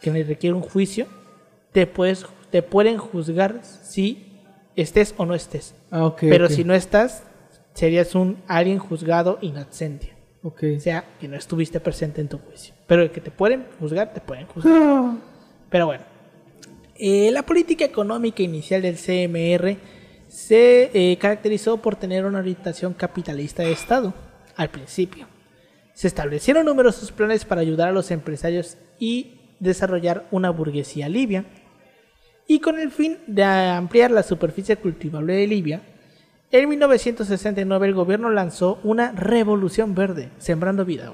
[0.00, 1.06] que le requiere un juicio,
[1.72, 4.40] te, puedes, te pueden juzgar si
[4.76, 5.74] estés o no estés.
[5.90, 6.18] Ah, ok.
[6.20, 7.24] Pero si no estás,
[7.74, 10.14] serías un alguien juzgado in absentia.
[10.42, 10.62] Ok.
[10.76, 12.74] O sea, que no estuviste presente en tu juicio.
[12.86, 14.72] Pero el que te pueden juzgar, te pueden juzgar.
[15.70, 16.04] Pero bueno,
[16.98, 19.76] eh, la política económica inicial del CMR
[20.28, 24.14] se eh, caracterizó por tener una orientación capitalista de Estado
[24.56, 25.26] al principio.
[25.94, 31.44] Se establecieron numerosos planes para ayudar a los empresarios y desarrollar una burguesía libia.
[32.46, 35.82] Y con el fin de ampliar la superficie cultivable de Libia,
[36.50, 41.12] en 1969 el gobierno lanzó una revolución verde, sembrando vida,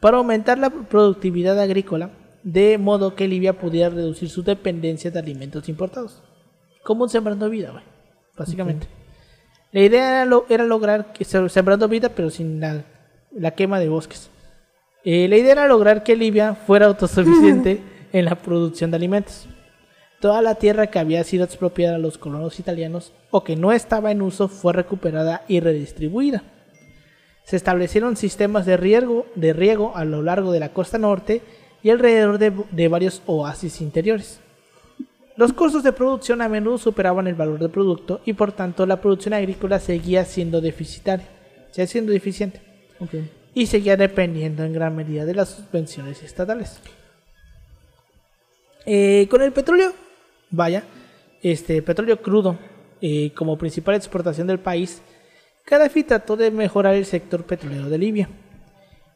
[0.00, 2.10] para aumentar la productividad agrícola,
[2.48, 6.22] de modo que Libia pudiera reducir su dependencia de alimentos importados.
[6.84, 7.82] Como un sembrando vida, güey,
[8.38, 8.86] básicamente.
[9.72, 12.84] La idea era, lo- era lograr que se- sembrando vida, pero sin la,
[13.32, 14.30] la quema de bosques.
[15.04, 17.82] Eh, la idea era lograr que Libia fuera autosuficiente
[18.12, 19.48] en la producción de alimentos.
[20.20, 24.12] Toda la tierra que había sido expropiada a los colonos italianos o que no estaba
[24.12, 26.44] en uso fue recuperada y redistribuida.
[27.44, 31.42] Se establecieron sistemas de riego, de riego a lo largo de la costa norte
[31.86, 34.40] y alrededor de, de varios oasis interiores.
[35.36, 39.00] Los costos de producción a menudo superaban el valor del producto y por tanto la
[39.00, 41.28] producción agrícola seguía siendo deficitaria,
[41.70, 42.60] seguía siendo deficiente
[42.98, 43.14] ok.
[43.54, 46.80] y seguía dependiendo en gran medida de las subvenciones estatales.
[48.84, 49.92] Eh, con el petróleo,
[50.50, 50.82] vaya,
[51.40, 52.58] este petróleo crudo
[53.00, 55.02] eh, como principal exportación del país,
[55.64, 58.28] Gaddafi trató de mejorar el sector petrolero de Libia.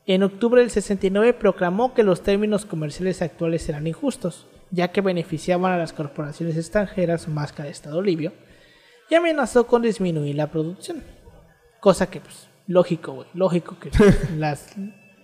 [0.07, 5.73] En octubre del 69 proclamó que los términos comerciales actuales eran injustos, ya que beneficiaban
[5.73, 8.33] a las corporaciones extranjeras más que al Estado libio,
[9.09, 11.03] y amenazó con disminuir la producción.
[11.81, 13.91] Cosa que, pues, lógico, güey, lógico que
[14.37, 14.75] las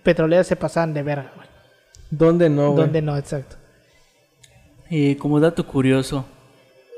[0.03, 1.47] petroleras se pasaban de verga, güey.
[2.09, 2.83] ¿Dónde no, güey?
[2.83, 3.17] ¿Dónde no?
[3.17, 3.57] Exacto.
[4.89, 6.25] Eh, como dato curioso,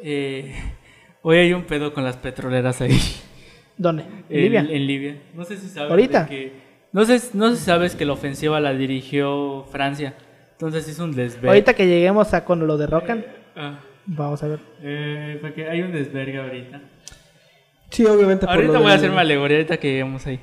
[0.04, 0.54] eh,
[1.22, 3.00] hoy hay un pedo con las petroleras ahí.
[3.78, 4.04] ¿Dónde?
[4.04, 4.60] ¿En En Libia?
[4.60, 5.22] En Libia.
[5.34, 6.24] No sé si sabes ¿Ahorita?
[6.24, 6.69] de que...
[6.92, 10.16] No sé, no sé si sabes que la ofensiva la dirigió Francia.
[10.54, 11.48] Entonces hizo un desvergue.
[11.50, 13.26] Ahorita que lleguemos a con lo derrocan,
[13.56, 14.60] Ah, vamos a ver.
[14.82, 16.82] eh, porque hay un desvergue ahorita.
[17.92, 18.46] Sí, obviamente.
[18.46, 20.40] por Ahorita lo voy a hacer una alegoría ahorita que lleguemos ahí.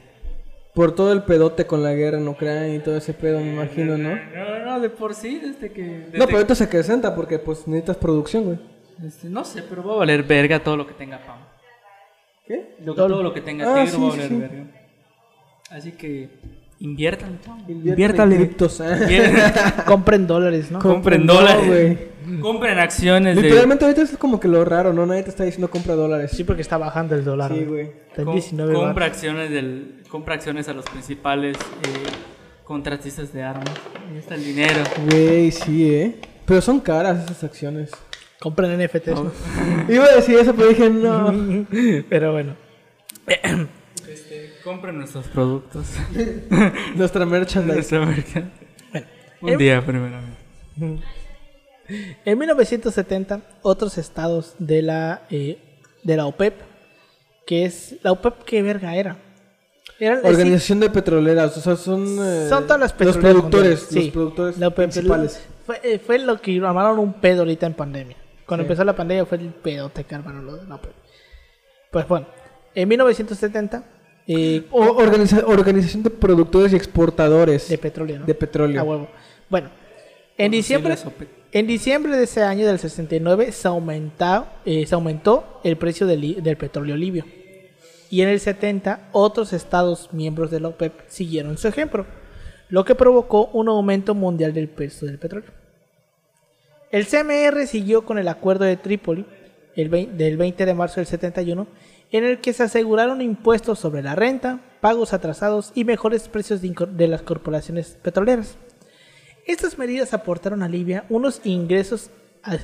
[0.75, 3.97] Por todo el pedote con la guerra en Ucrania y todo ese pedo, me imagino,
[3.97, 4.11] ¿no?
[4.15, 5.83] No, no, de por sí, desde que...
[5.83, 8.59] desde No, pero ahorita se acrecenta porque pues necesitas producción, güey.
[9.07, 11.39] este, no sé, pero va a valer verga todo lo que tenga PAM.
[12.47, 12.77] ¿Qué?
[12.85, 14.37] Lo que- Todo- lo que tenga Ah, Tigre sí, va a sí, valer sí.
[14.37, 14.65] verga.
[15.71, 16.29] Así que
[16.81, 17.39] inviertan.
[17.69, 18.37] Inviértale.
[18.37, 18.99] criptos, ¿eh?
[19.03, 19.73] Inviertan.
[19.87, 20.79] Compren dólares, ¿no?
[20.79, 21.67] Compren dólares.
[21.67, 22.17] güey.
[22.41, 23.43] Compren acciones de...
[23.43, 25.07] Literalmente ahorita es como que lo raro, ¿no?
[25.07, 26.33] Nadie te está diciendo compra dólares.
[26.35, 27.53] Sí, porque está bajando el dólar.
[27.53, 27.85] Sí, güey.
[27.85, 27.97] güey.
[28.09, 29.09] Está en Com- 19 compra baros.
[29.09, 32.09] acciones del compra acciones a los principales eh,
[32.65, 33.69] contratistas de armas
[34.11, 36.17] ahí está el dinero Güey, sí, ¿eh?
[36.45, 37.91] Pero son caras esas acciones.
[38.41, 39.15] Compren NFTs.
[39.23, 39.33] ¿no?
[39.89, 41.67] Iba a decir eso, pero dije no.
[42.09, 42.55] Pero bueno.
[44.17, 45.87] este, compren nuestros productos
[46.97, 47.75] Nuestra merchandise.
[47.75, 48.51] nuestra marca
[48.93, 49.07] Bueno,
[49.43, 50.37] un en- día primeramente
[52.25, 55.59] En 1970, otros estados de la, eh,
[56.03, 56.55] de la OPEP,
[57.47, 57.95] que es...
[58.03, 59.19] ¿La OPEP qué verga era?
[60.25, 62.03] Organización de petroleras, o sea, son...
[62.21, 63.89] eh, Son todas las Los petroleras productores, mundiales.
[63.89, 64.77] Sí, los productores la OPEP.
[64.91, 65.47] principales.
[65.65, 68.17] Fue, eh, fue lo que armaron un pedo ahorita en pandemia.
[68.47, 68.67] Cuando Sí.
[68.67, 70.93] empezó la pandemia fue el pedote que armaron lo de la OPEP.
[71.93, 72.27] Pues bueno,
[72.75, 73.85] en 1970,
[74.27, 78.27] eh, O- organiza- organización de productores y exportadores de petróleo, ¿no?
[78.27, 78.81] de petróleo.
[78.81, 79.09] A huevo.
[79.49, 79.71] Bueno,
[80.37, 80.97] en diciembre,
[81.53, 86.57] en diciembre de ese año del 69 se, aumentó, eh, se aumentó el precio del,
[86.59, 87.25] petróleo libio.
[88.11, 92.07] Y en el 70 otros estados miembros de la OPEP siguieron su ejemplo,
[92.69, 95.51] lo que provocó un aumento mundial del precio del petróleo.
[96.91, 99.25] El CMR siguió con el acuerdo de Trípoli
[99.77, 101.67] el del 20 de marzo del 71,
[102.17, 107.09] en el que se aseguraron impuestos sobre la renta, pagos atrasados y mejores precios de,
[107.09, 108.57] las corporaciones petroleras.
[109.47, 112.11] Estas medidas aportaron a Libia unos ingresos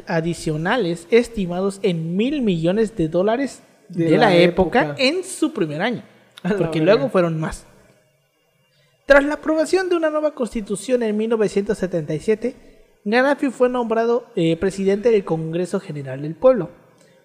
[0.06, 5.02] adicionales estimados en mil millones de dólares de, De la, la época, época.
[5.02, 6.02] en su primer año,
[6.58, 7.66] porque luego fueron más.
[9.06, 12.72] Tras la aprobación de una nueva constitución en 1977,
[13.04, 16.70] Gaddafi fue nombrado eh, presidente del Congreso General del Pueblo,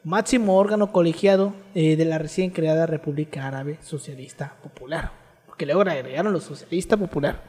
[0.07, 5.11] máximo órgano colegiado eh, de la recién creada República Árabe Socialista Popular,
[5.45, 7.43] porque luego agregaron los Socialista Popular.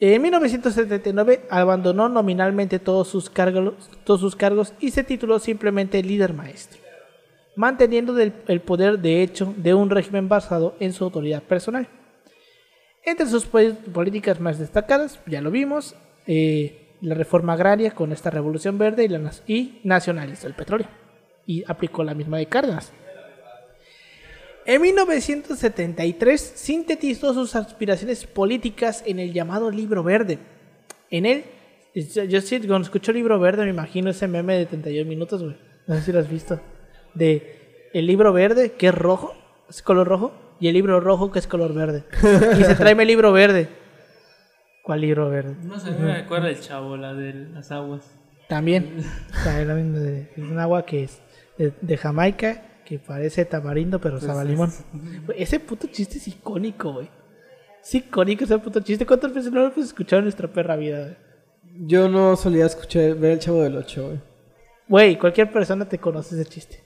[0.00, 6.34] En 1979 abandonó nominalmente todos sus, cargos, todos sus cargos y se tituló simplemente líder
[6.34, 6.80] maestro,
[7.54, 11.86] manteniendo el poder de hecho de un régimen basado en su autoridad personal.
[13.04, 15.94] Entre sus políticas más destacadas, ya lo vimos,
[16.26, 21.03] eh, la reforma agraria con esta revolución verde y, la, y nacionalizó el petróleo.
[21.46, 22.92] Y aplicó la misma de Cárdenas.
[24.66, 30.38] En 1973 sintetizó sus aspiraciones políticas en el llamado Libro Verde.
[31.10, 31.44] En él,
[31.94, 35.56] yo sí, cuando escucho Libro Verde me imagino ese meme de 31 minutos, güey.
[35.86, 36.60] No sé si lo has visto.
[37.12, 39.34] De el libro verde, que es rojo,
[39.68, 42.02] es color rojo, y el libro rojo, que es color verde.
[42.58, 43.68] Y se tráeme el libro verde.
[44.82, 45.54] ¿Cuál libro verde?
[45.62, 48.10] no sé me acuerdo el chavo la de las aguas
[48.48, 48.96] También.
[49.32, 51.20] O sea, es la misma de- es un agua que es
[51.58, 54.72] de, de Jamaica, que parece tamarindo, pero Pues sabe a es- limón.
[55.26, 57.08] Güey, Ese puto chiste es icónico, güey.
[57.82, 59.04] Es icónico ese puto chiste.
[59.06, 61.16] ¿Cuántas veces no lo hemos escuchado en nuestra perra vida, güey?
[61.86, 64.20] Yo no solía escuchar, ver el Chavo del Ocho, güey.
[64.88, 66.84] Güey, cualquier persona te conoce ese chiste.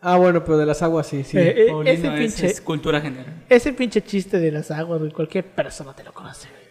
[0.00, 1.36] Ah, bueno, pero de las aguas sí, sí.
[1.38, 5.00] Eh, eh, Paulino, ese es- pinche, es cultura general ese pinche chiste de las aguas,
[5.00, 6.62] güey, cualquier persona te lo conoce, güey.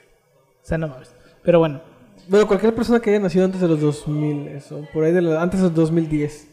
[0.64, 1.12] O sea, no mames.
[1.44, 1.82] Pero bueno,
[2.30, 5.42] Bueno, cualquier persona que haya nacido antes de los 2000, eso, por ahí de la-
[5.42, 6.48] antes de los 2010.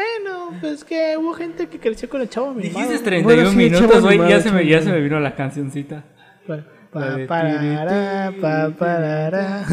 [0.00, 2.68] Bueno, pues que hubo gente que creció con el chavo mimado.
[2.88, 3.22] dijiste güey.
[3.24, 6.04] 31 Bueno, sí, minutos güey ya se me ya se me vino la cancioncita
[6.46, 9.64] Pa- pa- La de parará, pa- parará.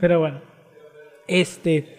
[0.00, 0.40] Pero bueno,
[1.26, 1.96] este,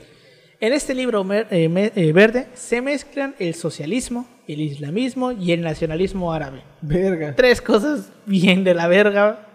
[0.59, 5.51] en este libro mer- eh, me- eh, verde se mezclan el socialismo, el islamismo y
[5.53, 6.63] el nacionalismo árabe.
[6.81, 7.35] Verga.
[7.35, 9.47] Tres cosas bien de la verga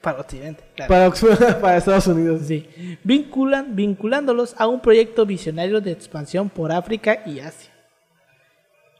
[0.00, 0.64] para Occidente.
[0.74, 0.88] claro.
[0.88, 2.42] Para, Oxford- para Estados Unidos.
[2.46, 2.68] Sí,
[3.04, 7.70] vinculan, vinculándolos a un proyecto visionario de expansión por África y Asia.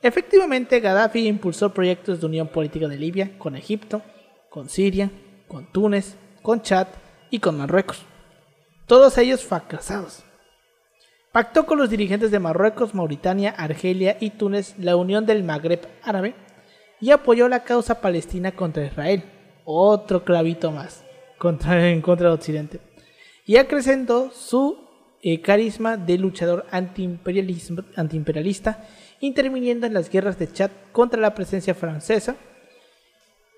[0.03, 4.03] Efectivamente, Gaddafi impulsó proyectos de unión política de Libia con Egipto,
[4.51, 5.11] con Siria,
[5.49, 6.87] con Túnez, con Chad
[7.31, 8.03] y con Marruecos.
[8.87, 10.23] Todos ellos fracasados.
[11.33, 16.35] Pactó con los dirigentes de Marruecos, Mauritania, Argelia y Túnez la unión del Magreb árabe
[17.01, 19.25] y apoyó la causa palestina contra Israel.
[19.69, 21.05] Otro clavito más
[21.39, 22.79] contra, en contra de Occidente.
[23.45, 24.79] Y acrecentó su
[25.21, 28.85] eh, carisma de luchador antiimperialista,
[29.19, 32.37] interviniendo en las guerras de Chad contra la presencia francesa.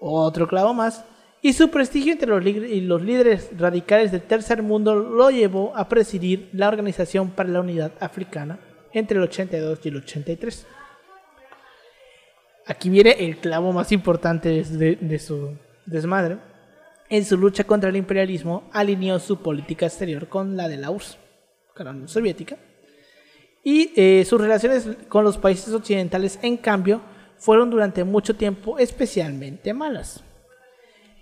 [0.01, 1.05] Otro clavo más.
[1.43, 6.69] Y su prestigio entre los, líderes radicales del tercer mundo lo llevó a presidir la
[6.69, 8.59] Organización para la Unidad Africana
[8.95, 10.67] entre el 82 y el 83.
[12.65, 16.39] Aquí viene el clavo más importante de su desmadre.
[17.11, 21.19] En su lucha contra el imperialismo, alineó su política exterior con la de la URSS,
[21.75, 22.57] con la Unión Soviética.
[23.65, 27.01] Y eh, sus relaciones con los países occidentales, en cambio,
[27.39, 30.23] fueron durante mucho tiempo especialmente malas.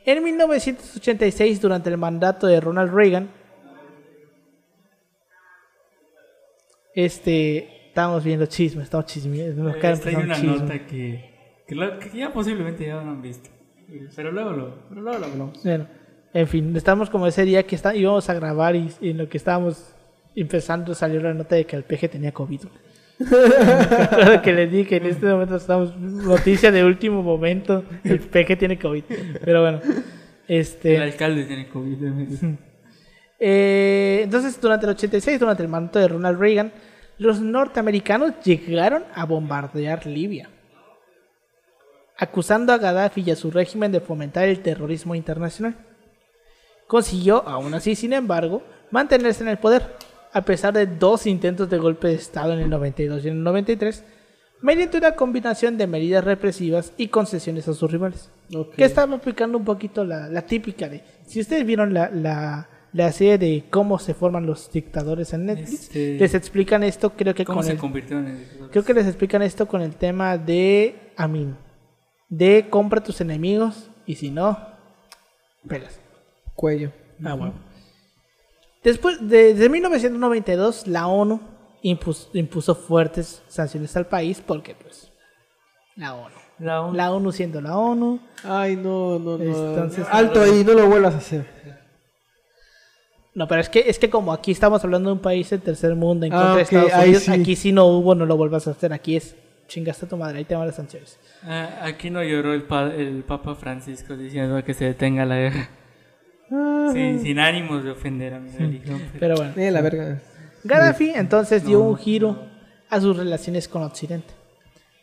[0.04, 3.28] En 1986, durante el mandato de Ronald Reagan,
[6.94, 10.58] este, estábamos viendo chismes, estamos chismeando, nos Esta hay una chisme.
[10.58, 13.50] nota que, que, lo- que ya posiblemente ya lo han visto.
[14.14, 15.62] Pero luego lo, pero luego lo hablamos.
[15.62, 15.86] Bueno,
[16.32, 19.28] en fin, estamos como ese día que está, íbamos a grabar y, y en lo
[19.28, 19.92] que estábamos
[20.34, 22.60] empezando salió la nota de que el peje tenía COVID.
[23.18, 28.56] Recuerdo que les dije que en este momento estamos noticia de último momento, el peje
[28.56, 29.04] tiene COVID.
[29.44, 30.04] Pero bueno, El
[30.60, 31.96] este alcalde tiene COVID.
[33.40, 36.72] eh, entonces durante el 86, durante el mandato de Ronald Reagan,
[37.18, 40.50] los norteamericanos llegaron a bombardear Libia,
[42.18, 45.76] acusando a Gaddafi y a su régimen de fomentar el terrorismo internacional.
[46.86, 49.96] Consiguió, aún así, sin embargo, mantenerse en el poder,
[50.32, 53.42] a pesar de dos intentos de golpe de Estado en el 92 y en el
[53.42, 54.04] 93,
[54.62, 58.30] mediante una combinación de medidas represivas y concesiones a sus rivales.
[58.54, 58.74] Ok.
[58.76, 61.02] Que estaba aplicando un poquito la, la típica de...
[61.26, 65.82] Si ustedes vieron la, la, la serie de cómo se forman los dictadores en Netflix,
[65.82, 67.78] Este- les explican esto, creo que ¿Cómo con se el...
[68.70, 71.56] Creo que les explican esto con el tema de Amin.
[72.28, 74.58] De compra tus enemigos y si no,
[75.68, 76.00] pelas.
[76.54, 76.90] Cuello.
[77.24, 77.54] Ah, bueno.
[78.82, 81.40] Después, de- desde 1992, la ONU
[81.82, 85.10] impus- impuso fuertes sanciones al país porque, pues,
[85.96, 86.34] la ONU.
[86.94, 88.18] La ONU siendo la ONU.
[88.42, 89.44] Ay, no, no, no.
[89.44, 91.56] Entonces- Alto ahí, no lo vuelvas a hacer.
[93.34, 95.94] No, pero es que, es que como aquí estamos hablando de un país del tercer
[95.94, 97.30] mundo en Ah, contra de Estados Unidos, sí.
[97.32, 98.94] aquí sí no hubo, no lo vuelvas a hacer.
[98.94, 99.36] Aquí es
[99.68, 101.18] chingaste a tu madre, ahí te van las sanciones.
[101.42, 105.68] Ah, aquí no lloró el, pa- el Papa Francisco diciendo que se detenga la guerra.
[106.50, 109.00] Ah, Sí, sin ánimos de ofender a mi religión.
[109.12, 109.52] pero- Pero bueno.
[109.56, 110.22] eh, la verga.
[110.64, 112.40] Gaddafi entonces dio un giro
[112.88, 114.32] a sus relaciones con Occidente.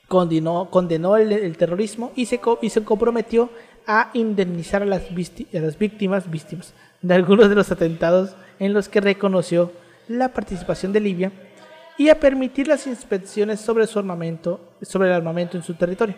[0.08, 3.50] Condenó, condenó el, el terrorismo y se, co- y se comprometió
[3.88, 8.88] a indemnizar a las, a las víctimas, víctimas de algunos de los atentados en los
[8.90, 9.72] que reconoció
[10.08, 11.32] la participación de Libia
[11.98, 16.16] y a permitir las inspecciones sobre su armamento, sobre el armamento en su territorio.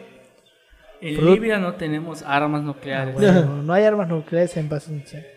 [1.01, 3.13] En Libia no tenemos armas nucleares.
[3.13, 5.33] Bueno, no hay armas nucleares en base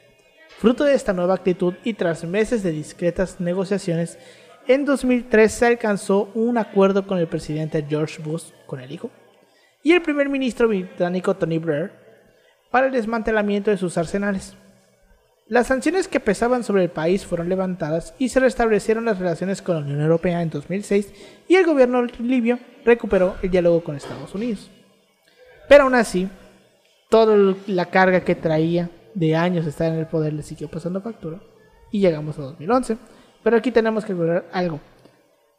[0.59, 4.19] Fruto de esta nueva actitud y tras meses de discretas negociaciones,
[4.67, 9.11] en 2003 se alcanzó un acuerdo con el presidente George Bush, con el hijo,
[9.83, 11.93] y el primer ministro británico Tony Blair
[12.71, 14.57] para el desmantelamiento de sus arsenales.
[15.49, 19.77] Las sanciones que pesaban sobre el país fueron levantadas y se restablecieron las relaciones con
[19.77, 21.11] la Unión Europea en 2006
[21.49, 24.71] y el gobierno libio recuperó el diálogo con Estados Unidos.
[25.67, 26.29] Pero aún así,
[27.09, 31.01] toda la carga que traía de años de estar en el poder le siguió pasando
[31.01, 31.41] factura
[31.91, 32.99] y llegamos a 2011.
[33.43, 34.81] Pero aquí tenemos que recordar algo.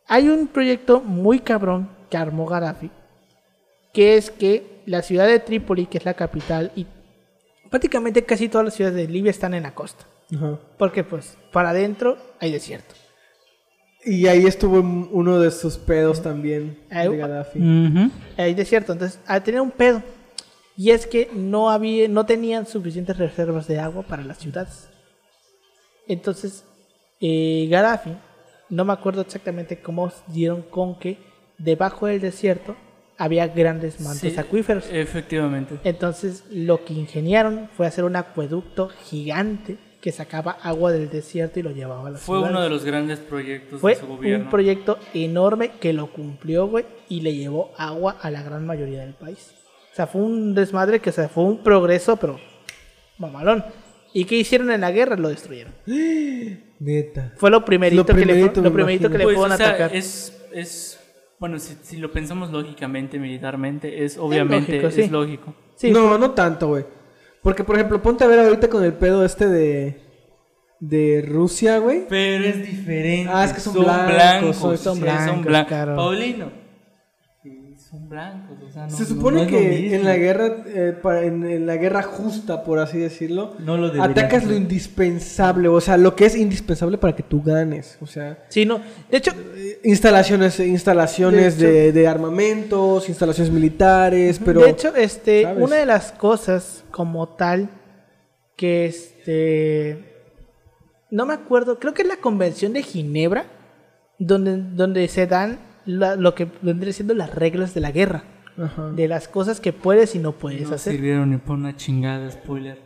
[0.07, 2.91] Hay un proyecto muy cabrón que armó Gaddafi,
[3.91, 6.85] que es que la ciudad de Trípoli, que es la capital, y
[7.69, 10.05] prácticamente casi todas las ciudades de Libia están en la costa.
[10.35, 10.59] Ajá.
[10.77, 12.95] Porque pues para adentro hay desierto.
[14.05, 17.59] Y ahí estuvo uno de sus pedos también de Gaddafi.
[18.37, 20.01] Hay desierto, entonces a tener un pedo.
[20.77, 24.89] Y es que no había, no tenían suficientes reservas de agua para las ciudades.
[26.07, 26.63] Entonces,
[27.19, 28.15] eh, Gaddafi,
[28.69, 31.17] no me acuerdo exactamente cómo dieron con que
[31.57, 32.77] debajo del desierto
[33.19, 34.85] había grandes mantos Sí, acuíferos.
[34.91, 35.75] Efectivamente.
[35.83, 41.63] Entonces, lo que ingeniaron fue hacer un acueducto gigante que sacaba agua del desierto y
[41.63, 42.51] lo llevaba a las Fue ciudades.
[42.55, 44.45] uno de los grandes proyectos Fue de su gobierno.
[44.45, 49.01] un proyecto enorme que lo cumplió, güey, y le llevó agua a la gran mayoría
[49.01, 49.51] del país.
[49.91, 52.39] O sea, fue un desmadre que o sea, fue un progreso, pero
[53.17, 53.65] mamalón.
[54.13, 55.17] ¿Y qué hicieron en la guerra?
[55.17, 55.73] Lo destruyeron.
[56.79, 57.33] Neta.
[57.35, 59.67] Fue lo primerito, Lo que, le, lo primerito que le Pues, fueron o a sea,
[59.69, 59.95] atacar.
[59.95, 60.98] es, es,
[61.39, 65.07] bueno, si, si lo pensamos lógicamente, militarmente, es obviamente, lógico, es sí.
[65.09, 65.53] lógico.
[65.75, 66.85] Sí, no, no tanto, güey.
[67.41, 70.01] Porque, por ejemplo, ponte a ver ahorita con el pedo este de.
[70.81, 72.05] de Rusia, güey.
[72.09, 73.31] Pero es diferente.
[73.33, 75.67] Ah, es que son blancos, son- son sí, blancos, blancos.
[75.69, 75.95] claro.
[75.95, 76.51] Paulino.
[77.89, 81.45] Sí, Son blancos, o sea, no, Se supone no que en la guerra, eh, en,
[81.45, 85.97] en la guerra justa, por así decirlo, No lo deberían atacas lo indispensable, o sea,
[85.97, 88.81] lo que es indispensable para que tú ganes, o sea, Sí, no.
[89.09, 95.43] De hecho, eh, instalaciones, instalaciones De de, de armamentos, instalaciones militares, pero de hecho, este,
[95.43, 95.63] ¿sabes?
[95.63, 97.69] una de las cosas como tal
[98.55, 100.09] que este
[101.11, 103.45] no me acuerdo, creo que es la convención de Ginebra
[104.19, 105.57] donde, donde se dan
[105.89, 108.23] la- lo que vendría siendo las reglas de la guerra,
[108.61, 108.89] Ajá.
[108.91, 110.93] de las cosas que puedes y no puedes No hacer.
[110.93, 112.77] sirvieron ni por una chingada, spoiler.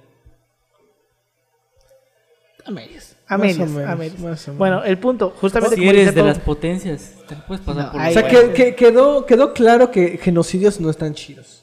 [2.65, 4.19] A medias, a medias, menos, a medias.
[4.19, 4.57] más o menos.
[4.57, 8.01] Bueno, el punto, justamente Si eres de las potencias, te lo puedes pasar No, por
[8.01, 11.61] ahí- o sea, que, que- quedó, quedó claro que genocidios no están chidos.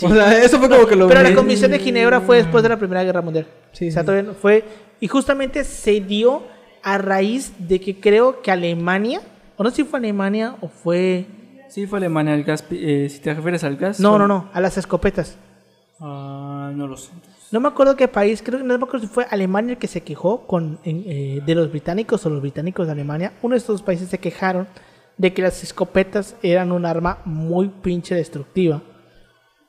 [0.00, 1.34] O sea, eso fue como que lo Pero la.
[1.34, 3.46] Comisión de Ginebra fue después de la Primera Guerra Mundial.
[3.72, 4.06] Sí, o sea, sí.
[4.06, 4.64] todavía no fue.
[5.00, 6.44] Y justamente se dio
[6.82, 9.20] a raíz de que creo que Alemania,
[9.58, 11.26] o no sé si fue Alemania o fue.
[11.68, 12.64] Sí, fue Alemania el gas.
[12.70, 14.00] eh, si te refieres al gas.
[14.00, 15.36] No, no, no, a las escopetas.
[16.00, 17.10] Ah, no lo sé.
[17.50, 19.86] No me acuerdo qué país, creo que no me acuerdo si fue Alemania el que
[19.86, 23.32] se quejó con, eh, de los británicos o los británicos de Alemania.
[23.42, 24.68] Uno de estos países se quejaron
[25.16, 28.82] de que las escopetas eran un arma muy pinche destructiva,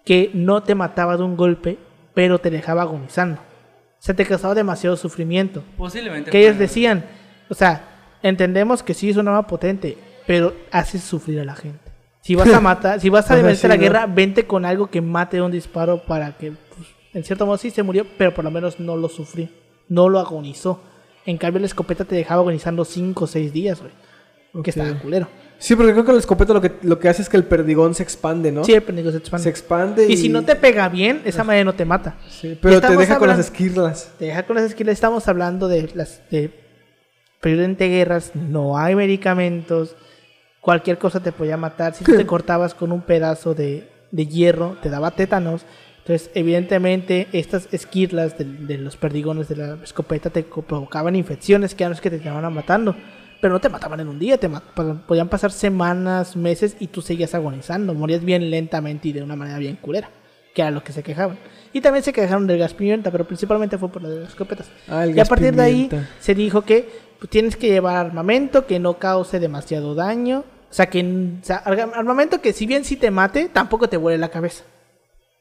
[0.06, 1.80] que no te mataba de un golpe,
[2.14, 3.40] pero te dejaba agonizando.
[3.42, 5.64] O sea, te causaba demasiado sufrimiento.
[5.78, 6.32] Posiblemente.
[6.32, 7.06] Que ellos decían,
[7.50, 7.89] o sea,
[8.24, 9.98] entendemos que sí es un arma potente,
[10.28, 11.80] pero haces sufrir a la gente.
[12.22, 13.82] Si vas a matar, si vas a a sí, la ¿no?
[13.82, 17.58] guerra, vente con algo que mate de un disparo para que, pues, en cierto modo
[17.58, 19.50] sí se murió, pero por lo menos no lo sufrió,
[19.88, 20.82] no lo agonizó.
[21.26, 23.92] En cambio, la escopeta te dejaba agonizando 5 o 6 días, güey.
[24.54, 24.64] Ok.
[24.64, 25.28] Que estaba culero.
[25.60, 27.94] Sí, porque creo que el escopeta lo que, lo que hace es que el perdigón
[27.94, 28.64] se expande, ¿no?
[28.64, 29.44] Sí, el pendejo se expande.
[29.44, 30.14] Se expande y...
[30.14, 32.16] Y si no te pega bien, esa madre no te mata.
[32.30, 34.14] Sí, pero te deja con las esquirlas.
[34.18, 34.94] Te deja con las esquilas.
[34.94, 36.69] Estamos hablando de las de
[37.40, 38.32] periodo de guerras.
[38.36, 39.96] No hay medicamentos.
[40.62, 41.94] Cualquier cosa te podía matar.
[41.94, 45.66] Si tú te cortabas con un pedazo de, de hierro, te daba tétanos.
[46.00, 51.84] Entonces, evidentemente, estas esquirlas de, de los perdigones de la escopeta te provocaban infecciones que
[51.84, 52.96] eran los que te estaban matando.
[53.42, 57.34] Pero no te mataban en un día, te podían pasar semanas, meses y tú seguías
[57.36, 57.94] agonizando.
[57.94, 60.10] Morías bien lentamente y de una manera bien culera,
[60.54, 61.38] que era lo que se quejaban.
[61.72, 64.70] Y también se quejaron del gas pimienta, pero principalmente fue por lo de las escopetas.
[64.90, 66.10] Ah, y a partir de ahí pimienta.
[66.20, 70.44] se dijo que pues, tienes que llevar armamento que no cause demasiado daño.
[70.70, 71.00] O sea, que
[71.94, 74.64] armamento que si bien sí te mate, tampoco te vuele la cabeza.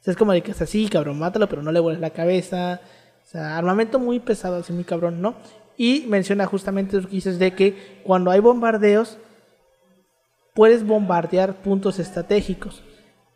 [0.01, 2.11] O sea, es como de que es así, cabrón, mátalo, pero no le vueles la
[2.11, 2.81] cabeza.
[3.25, 5.35] O sea, armamento muy pesado, así muy cabrón, ¿no?
[5.77, 9.19] Y menciona justamente lo que de que cuando hay bombardeos,
[10.55, 12.83] puedes bombardear puntos estratégicos,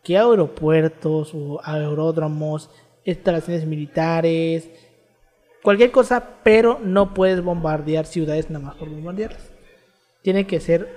[0.03, 2.69] que aeropuertos o aeródromos,
[3.05, 4.69] instalaciones militares,
[5.63, 9.51] cualquier cosa, pero no puedes bombardear ciudades nada más por bombardearlas.
[10.21, 10.87] Tiene que ser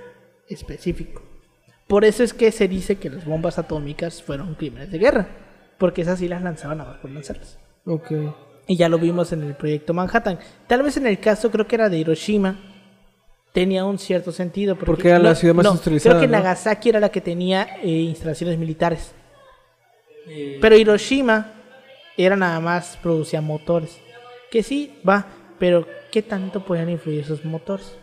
[0.47, 1.23] específico.
[1.87, 5.27] Por eso es que se dice que las bombas atómicas fueron crímenes de guerra,
[5.79, 7.57] porque esas sí las lanzaban nada más por lanzarlas.
[7.85, 8.11] Ok.
[8.67, 10.39] Y ya lo vimos en el proyecto Manhattan.
[10.67, 12.59] Tal vez en el caso, creo que era de Hiroshima,
[13.53, 14.77] tenía un cierto sentido.
[14.77, 16.37] Porque era la ciudad más no, industrializada, Creo que ¿no?
[16.37, 19.13] Nagasaki era la que tenía eh, instalaciones militares.
[20.27, 21.53] Eh, Pero Hiroshima
[22.17, 24.01] era nada más, producía motores.
[24.51, 25.25] Que sí, va,
[25.59, 27.95] pero ¿qué tanto podían influir esos motores?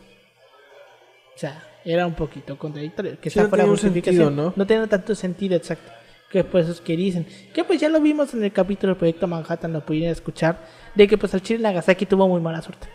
[1.35, 3.19] O sea, era un poquito contradictorio.
[3.21, 4.27] Que Sí, está no fuera justificación.
[4.27, 4.53] sentido, ¿no?
[4.57, 5.91] No tenía tanto sentido, exacto.
[6.31, 7.27] Que por eso es que dicen.
[7.53, 10.59] Que pues ya lo vimos en el capítulo del proyecto Manhattan, lo pudieron escuchar.
[10.95, 12.89] De que pues al Chile Nagasaki tuvo muy mala suerte.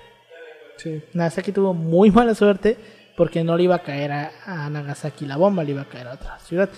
[0.78, 1.02] Sí.
[1.14, 2.78] Nagasaki tuvo muy mala suerte
[3.18, 6.08] porque no le iba a caer a, a Nagasaki la bomba, le iba a caer
[6.08, 6.70] a otra ciudad.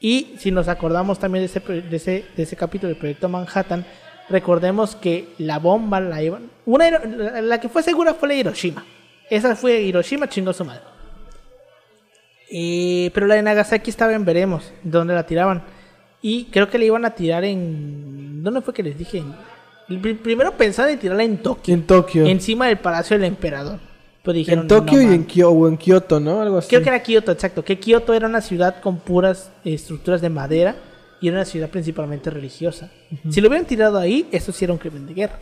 [0.00, 3.84] Y si nos acordamos también de ese, de ese, de ese capítulo del proyecto Manhattan,
[4.28, 6.50] recordemos que la bomba la iban.
[6.64, 8.84] Una, la, la que fue segura fue la de Hiroshima.
[9.30, 10.82] Esa fue Hiroshima, chingó su madre.
[12.50, 15.62] Eh, pero la de Nagasaki estaba en veremos, donde la tiraban.
[16.22, 18.42] Y creo que le iban a tirar en.
[18.42, 19.22] ¿Dónde fue que les dije?
[20.22, 22.26] Primero pensaban en tirarla en Tokio En Tokio.
[22.26, 23.78] encima del Palacio del Emperador.
[24.22, 25.14] Pero dijeron, En Tokio "No, y man".
[25.14, 26.40] en, Kio- o en Kioto, ¿no?
[26.40, 26.68] Algo así.
[26.68, 27.64] Creo que era Kioto, exacto.
[27.64, 30.74] Que Kioto era una ciudad con puras eh, estructuras de madera
[31.20, 32.90] y era una ciudad principalmente religiosa.
[33.30, 35.38] Si lo hubieran tirado ahí, eso sí era un crimen de guerra.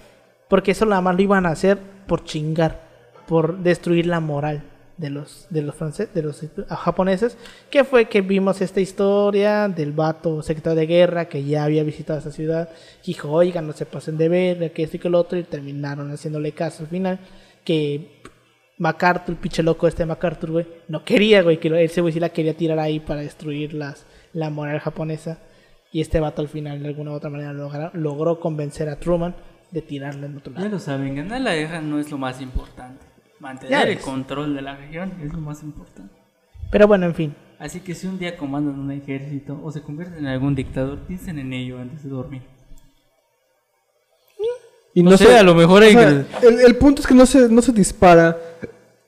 [0.49, 2.81] Porque eso nada más lo iban a hacer por chingar,
[3.27, 4.63] por destruir la moral
[4.97, 7.37] de los de los franceses, de los eh, japoneses,
[7.71, 12.21] que fue que vimos esta historia del vato secretario de guerra que ya había visitado
[12.21, 12.69] esa ciudad,
[13.05, 16.13] dijo, oigan, no se pasen de ver, que esto y que lo otro, y terminaron
[16.13, 17.19] haciéndole caso al final,
[17.65, 18.23] que
[18.79, 22.29] MacArthur, el pinche loco este MacArthur, güey, no quería, güey, que ese güey sí la
[22.29, 25.39] quería tirar ahí para destruir las, la moral japonesa.
[25.95, 29.37] Y este vato al final, de alguna u otra manera, logra- logró convencer a Truman
[29.71, 30.73] de tirarle al otro Ya lado.
[30.73, 33.07] lo saben, ganar la guerra no es lo más importante.
[33.07, 36.13] Ya Mantener el control de la región es lo más importante.
[36.73, 37.35] Pero bueno, en fin.
[37.61, 41.39] Así que si un día comandan un ejército o se convierten en algún dictador, piensen
[41.39, 42.43] en ello antes de dormir.
[44.95, 46.09] Y No, sé, a lo mejor o hay sea,
[46.43, 48.37] el, el punto es que no se, no se dispara.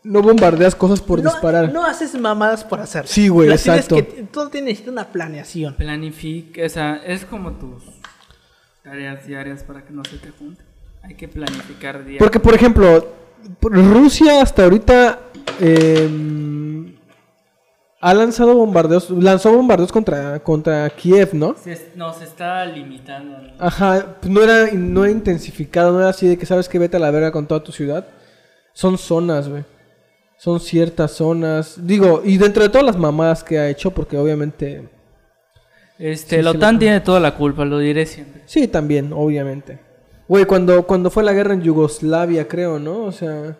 [0.06, 1.72] No bombardeas cosas por no, disparar.
[1.72, 3.08] no haces mamadas por hacerlo.
[3.08, 3.96] Sí, güey, Las exacto.
[3.96, 5.74] que- todo tiene una planeación.
[5.74, 7.82] planifica, o sea, es como tus
[8.84, 10.64] tareas diarias para que no se te junten.
[11.02, 12.18] Hay que planificar diariamente.
[12.20, 13.12] Porque, por ejemplo,
[13.62, 15.18] Rusia hasta ahorita
[15.60, 16.08] eh,
[18.00, 21.56] ha lanzado bombardeos, lanzó bombardeos contra, contra Kiev, ¿no?
[21.62, 23.38] Se es- nos está limitando.
[23.38, 23.52] ¿no?
[23.58, 26.96] Ajá, pues no era, no era intensificado, no era así de que sabes que vete
[26.96, 28.06] a la verga con toda tu ciudad.
[28.72, 29.64] Son zonas, güey.
[30.46, 31.74] Son ciertas zonas.
[31.88, 34.88] Digo, y dentro de todas las mamadas que ha hecho, porque obviamente.
[35.98, 38.42] Este, Sí, la OTAN tiene toda la culpa, lo diré siempre.
[38.46, 39.80] Sí, también, obviamente.
[40.28, 43.02] Güey, cuando, cuando fue la guerra en Yugoslavia, creo, ¿no?
[43.06, 43.58] O sea,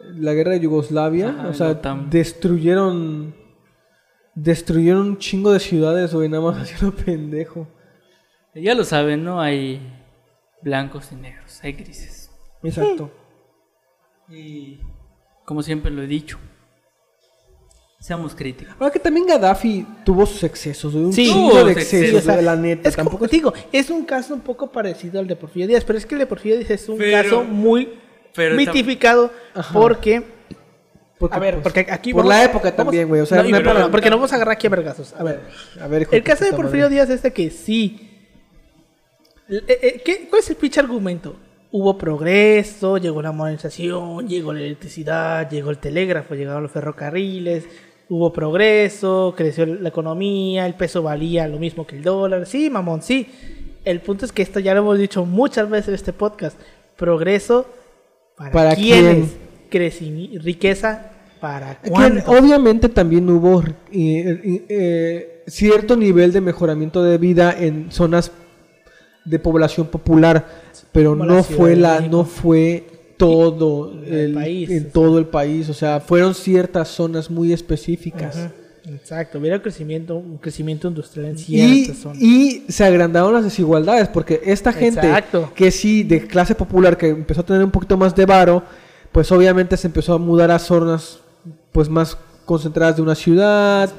[0.00, 2.10] la guerra de Yugoslavia, Ajá, o sea, OTAN.
[2.10, 3.32] destruyeron.
[4.34, 7.68] Destruyeron un chingo de ciudades, güey, nada más haciendo pendejo.
[8.56, 9.40] Ya lo saben, ¿no?
[9.40, 9.80] Hay
[10.60, 12.32] blancos y negros, hay grises.
[12.64, 13.12] Exacto.
[14.28, 14.80] Y
[15.50, 16.38] como siempre lo he dicho,
[17.98, 18.72] seamos críticos.
[18.78, 22.40] Ahora que también Gaddafi tuvo sus excesos, un Sí, tuvo de excesos, excesos, o sea,
[22.40, 22.88] la neta.
[22.88, 25.82] Es como tampoco te digo, es un caso un poco parecido al de Porfirio Díaz,
[25.84, 27.94] pero es que el de Porfirio Díaz es un Pero- caso muy
[28.32, 29.72] pero mitificado Ajá.
[29.74, 30.22] porque
[31.18, 33.50] porque, a ver, pues, porque aquí por vamos- la época también, güey, o sea, no,
[33.50, 35.12] pero- época- porque no vamos a agarrar aquí a vergazos.
[35.18, 35.40] A ver,
[35.80, 36.94] A ver, hijo el caso de Porfirio madre.
[36.94, 38.08] Díaz es de que sí.
[39.50, 41.34] Eh, eh, ¿qué- ¿Cuál es el pinche argumento?
[41.72, 47.64] Hubo progreso, llegó la modernización, llegó la electricidad, llegó el telégrafo, llegaron los ferrocarriles,
[48.08, 52.46] hubo progreso, creció la economía, el peso valía lo mismo que el dólar.
[52.46, 53.28] Sí, mamón, sí.
[53.84, 56.58] El punto es que esto ya lo hemos dicho muchas veces en este podcast.
[56.96, 57.66] Progreso
[58.36, 59.36] para, ¿Para quiénes,
[59.70, 62.32] Crecimi- riqueza para Que cuánto.
[62.32, 68.32] obviamente también hubo eh, eh, eh, cierto nivel de mejoramiento de vida en zonas
[69.24, 70.46] de población popular,
[70.92, 74.92] pero Como no fue la, no fue todo El el, país, en o sea.
[74.92, 78.36] todo el país, o sea, fueron ciertas zonas muy específicas.
[78.36, 78.52] Ajá,
[78.88, 82.20] Exacto, hubiera crecimiento, un crecimiento industrial en Y, ciertas zonas.
[82.22, 85.52] y se agrandaron las desigualdades, porque esta gente Exacto.
[85.54, 88.62] que sí, de clase popular, que empezó a tener un poquito más de varo,
[89.12, 91.18] pues obviamente se empezó a mudar a zonas
[91.72, 92.16] pues más
[92.46, 93.90] concentradas de una ciudad,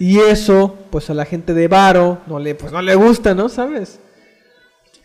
[0.00, 3.48] y eso, pues a la gente de varo no le, pues no le gusta, ¿no?
[3.50, 4.00] ¿Sabes?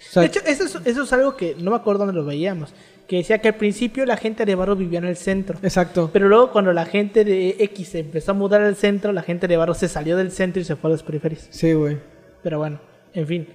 [0.09, 2.73] Sea, de hecho, eso es, eso es algo que no me acuerdo dónde lo veíamos.
[3.07, 5.59] Que decía que al principio la gente de Barro vivía en el centro.
[5.61, 6.09] exacto.
[6.11, 9.47] Pero luego cuando la gente de X se empezó a mudar al centro, la gente
[9.47, 11.47] de Barro se salió del centro y se fue a las periferias.
[11.51, 11.97] Sí, güey.
[12.41, 12.79] Pero bueno,
[13.13, 13.47] en fin.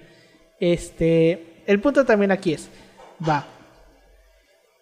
[0.59, 2.69] Este, el punto también aquí es,
[3.27, 3.45] va.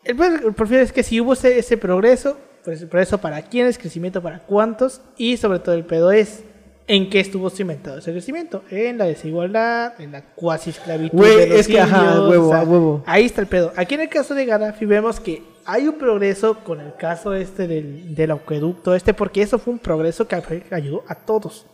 [0.03, 3.79] El punto el Porfirio es que si hubo ese, ese progreso, pues progreso para quiénes,
[3.79, 6.43] crecimiento para cuántos, y sobre todo el pedo es
[6.87, 11.17] en qué estuvo cimentado ese crecimiento, en la desigualdad, en la cuasi esclavitud.
[11.17, 13.03] Güey, de los es que, ajá, huevo, a huevo.
[13.05, 13.71] Ahí está el pedo.
[13.75, 17.67] Aquí en el caso de Gaddafi vemos que hay un progreso con el caso este
[17.67, 20.35] del, del acueducto este, porque eso fue un progreso que
[20.71, 21.65] ayudó a todos.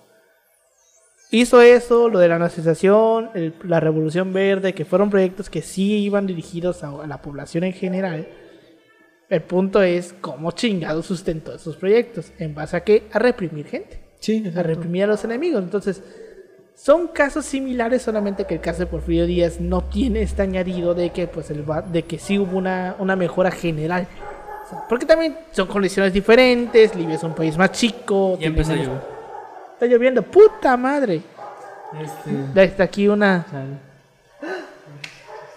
[1.32, 5.98] Hizo eso, lo de la nacionalización, el- la revolución verde, que fueron proyectos que sí
[6.04, 8.28] iban dirigidos a, a la población en general.
[9.30, 12.32] El punto es cómo chingado sustentó esos proyectos.
[12.40, 13.04] ¿En base a qué?
[13.12, 14.00] A reprimir gente.
[14.20, 15.64] Sí, A reprimir a los enemigos.
[15.64, 16.02] Entonces,
[16.76, 21.10] son casos similares, solamente que el caso de Porfirio Díaz no tiene este añadido de
[21.12, 24.08] que, pues, el, va- de que sí hubo una, una mejora general.
[24.66, 26.96] O sea, porque también son condiciones diferentes.
[26.96, 28.38] Libia es un país más chico.
[28.40, 29.02] Ya empezó a menos- llover.
[29.74, 31.22] Está lloviendo, puta madre.
[32.02, 33.46] Este, Desde aquí una,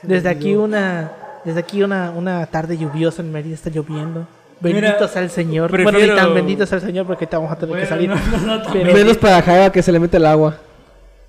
[0.02, 1.12] desde aquí una,
[1.44, 4.26] desde aquí una, una tarde lluviosa en Mérida está lloviendo.
[4.62, 5.70] Bendito Mira, sea el Señor.
[5.70, 7.88] Bueno, ni prefiero- tan bendito sea el Señor porque te vamos a tener Bueno, que
[7.88, 8.08] salir.
[8.10, 10.56] no, no, Pero- Menos para Jaiba que se le mete el agua.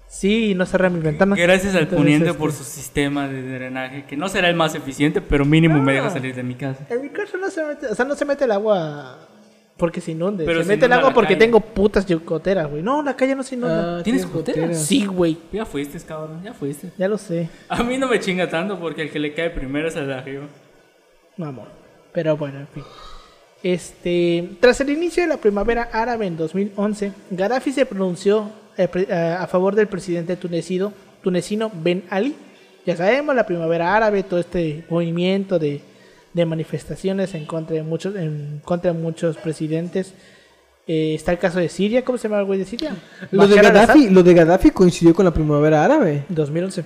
[0.08, 1.36] Sí, no cerré mi ventana.
[1.36, 4.76] Gracias al Entonces, poniente este, por su sistema de drenaje, que no será el más
[4.76, 6.14] eficiente, pero mínimo me deja No.
[6.14, 6.86] salir de mi casa.
[6.90, 9.18] En mi caso no se mete, o sea, no se mete el agua
[9.76, 10.46] porque se inunde.
[10.46, 11.40] Pero se se mete el agua porque calle.
[11.48, 12.84] tengo putas goteras, güey.
[12.84, 13.98] No, la calle no se inunda.
[14.00, 14.78] Ah, ¿Tienes goteras.
[14.86, 15.36] sí, güey.
[15.52, 16.92] Ya fuiste, cabrón, ya fuiste.
[16.96, 19.88] Ya lo sé, A mí no me chinga tanto porque el que le cae primero
[19.88, 20.44] es el de arriba.
[21.38, 21.70] mamón.
[22.14, 22.84] Pero bueno, en fin.
[23.64, 29.36] Este, tras el inicio de la primavera árabe en 2011, Gaddafi se pronunció eh, eh,
[29.40, 30.92] a favor del presidente tunecino,
[31.24, 32.36] tunecino Ben Ali.
[32.86, 35.80] Ya sabemos, la primavera árabe, todo este movimiento de,
[36.34, 40.14] de manifestaciones en contra de muchos, en contra de muchos presidentes
[40.86, 42.94] Eh, está el caso de Siria, ¿cómo se llama el güey de Siria?
[43.32, 46.26] Lo de, Gaddafi, lo de Gaddafi coincidió con la primavera árabe.
[46.28, 46.84] 2011.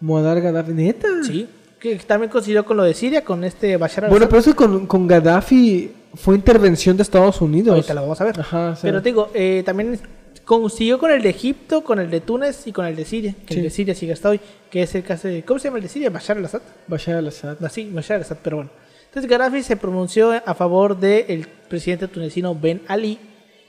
[0.00, 1.08] Muammar Gaddafi, neta.
[1.22, 1.48] Sí,
[1.84, 4.28] que también coincidió con lo de Siria, con este Bashar Bueno, al-Assad.
[4.30, 7.74] pero eso con, con Gaddafi fue intervención de Estados Unidos.
[7.74, 8.40] Ahorita lo vamos a ver.
[8.40, 10.00] Ajá, Pero te digo, eh, también
[10.46, 13.34] consiguió con el de Egipto, con el de Túnez y con el de Siria.
[13.46, 13.60] Que Sí.
[13.60, 15.42] el de Siria sigue hasta hoy, que es el caso de...
[15.42, 16.08] ¿Cómo se llama el de Siria?
[16.10, 16.62] Bashar al-Assad.
[16.86, 17.56] Bashar al-Assad.
[17.60, 18.70] No, sí, Bashar al-Assad, pero bueno.
[19.06, 23.18] Entonces Gaddafi se pronunció a favor del presidente tunecino Ben Ali,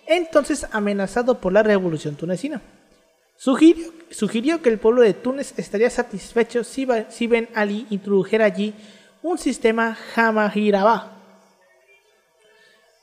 [0.08, 2.62] entonces amenazado por la revolución tunecina.
[3.38, 8.74] Sugirió, que el pueblo de Túnez estaría satisfecho si, Ben Ali introdujera allí
[9.22, 11.12] un sistema Jamahirabá.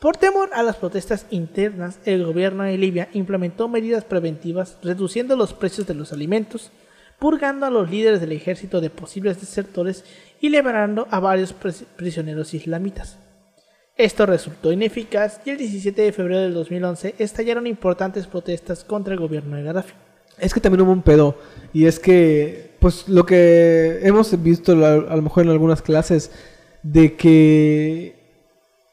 [0.01, 5.53] Por temor a las protestas internas, el gobierno de Libia implementó medidas preventivas reduciendo los
[5.53, 6.73] precios de los alimentos,
[7.21, 10.05] purgando a los líderes del ejército de posibles desertores
[10.41, 13.19] y liberando a varios prisioneros islamitas.
[13.97, 19.21] Esto resultó ineficaz y el 17 de febrero del 2011 estallaron importantes protestas contra el
[19.21, 19.93] gobierno de Gaddafi.
[20.39, 21.37] Es que también hubo un pedo.
[21.73, 26.31] Y es que, pues lo que hemos visto a lo mejor en algunas clases,
[26.83, 28.17] de que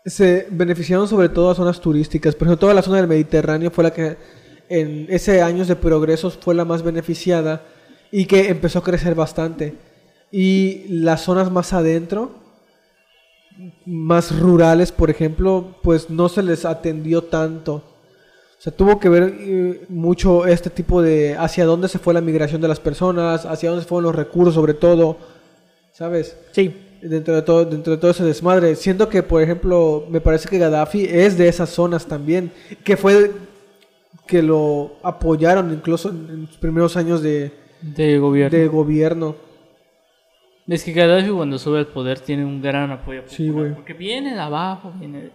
[0.06, 2.36] se beneficiaron sobre todo a zonas turísticas.
[2.36, 4.18] Por ejemplo, toda la zona del Mediterráneo fue la que
[4.70, 7.64] en ese años de progresos fue la más beneficiada
[8.12, 9.76] y que empezó a crecer bastante.
[10.32, 12.32] Y las zonas más adentro,
[13.86, 17.84] más rurales, por ejemplo, pues no se les atendió tanto.
[18.60, 22.20] O sea, tuvo que ver eh, mucho este tipo de hacia dónde se fue la
[22.20, 25.16] migración de las personas, hacia dónde se fueron los recursos, sobre todo,
[25.94, 26.38] ¿sabes?
[26.52, 28.76] Sí, Dentro de todo, dentro de todo ese desmadre.
[28.76, 32.52] Siendo que, por ejemplo, me parece que Gaddafi es de esas zonas también,
[32.84, 33.32] que fue
[34.28, 38.58] que lo apoyaron incluso en, sus primeros años de, De gobierno.
[38.58, 39.36] de gobierno.
[40.68, 43.38] Es que Gaddafi cuando sube al poder tiene un gran apoyo popular.
[43.38, 43.74] Sí, güey.
[43.74, 45.32] Porque viene de abajo, viene de-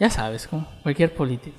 [0.00, 1.58] Ya sabes, como cualquier político.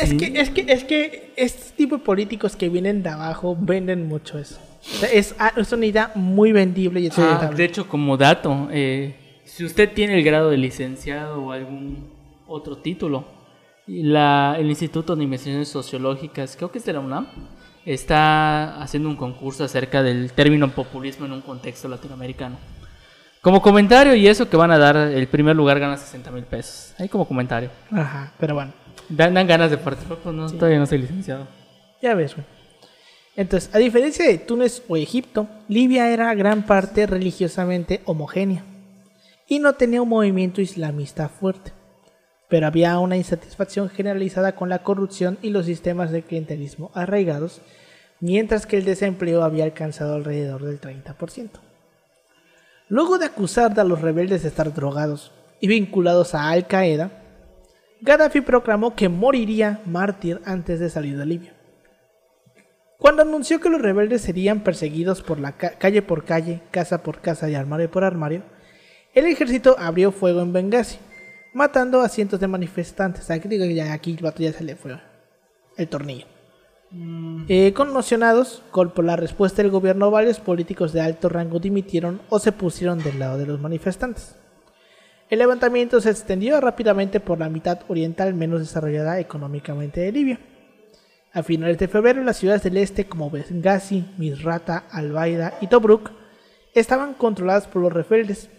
[0.00, 4.08] Es que, es que, es que este tipo de políticos que vienen de abajo venden
[4.08, 4.58] mucho eso.
[4.80, 8.68] O sea, es, ah, es una idea muy vendible y Ah, de hecho, como dato,
[8.72, 12.10] eh, si usted tiene el grado de licenciado o algún
[12.46, 13.24] otro título,
[13.86, 17.26] la, el Instituto de Investigaciones Sociológicas, creo que es de la UNAM,
[17.84, 22.56] está haciendo un concurso acerca del término populismo en un contexto latinoamericano.
[23.40, 26.94] Como comentario y eso que van a dar, el primer lugar gana 60 mil pesos.
[26.98, 27.70] Ahí como comentario.
[27.90, 28.72] Ajá, pero bueno,
[29.08, 31.46] Dan, dan ganas de participar, pero no, todavía no soy licenciado.
[32.00, 32.46] ya ves, güey.
[33.34, 38.64] Entonces, a diferencia de Túnez o Egipto, Libia era gran parte religiosamente homogénea
[39.48, 41.72] y no tenía un movimiento islamista fuerte.
[42.48, 47.62] Pero había una insatisfacción generalizada con la corrupción y los sistemas de clientelismo arraigados,
[48.20, 51.50] mientras que el desempleo había alcanzado alrededor del 30%.
[52.88, 57.21] Luego de acusar a los rebeldes de estar drogados y vinculados a Al Qaeda,
[58.02, 61.54] Gaddafi proclamó que moriría mártir antes de salir de Libia.
[62.98, 67.20] Cuando anunció que los rebeldes serían perseguidos por la ca- calle por calle, casa por
[67.20, 68.42] casa y armario por armario,
[69.14, 70.98] el ejército abrió fuego en Benghazi,
[71.54, 73.30] matando a cientos de manifestantes.
[73.30, 74.98] Aquí digo que ya aquí el vato ya se le fue
[75.76, 76.26] el tornillo.
[77.48, 82.38] Eh, conmocionados con- por la respuesta del gobierno, varios políticos de alto rango dimitieron o
[82.38, 84.36] se pusieron del lado de los manifestantes.
[85.32, 90.38] El levantamiento se extendió rápidamente por la mitad oriental menos desarrollada económicamente de Libia.
[91.32, 96.10] A finales de febrero, las ciudades del este como Benghazi, Misrata, Albaida y Tobruk
[96.74, 98.50] estaban controladas por los rebeldes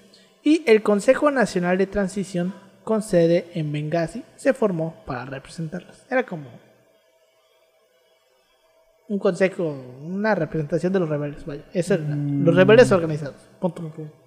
[0.42, 6.08] y el Consejo Nacional de Transición con sede en Benghazi se formó para representarlas.
[6.10, 6.48] Era como
[9.10, 11.66] un consejo, una representación de los rebeldes, vaya.
[11.72, 13.48] Eso era, los rebeldes organizados.
[13.60, 14.23] Punto.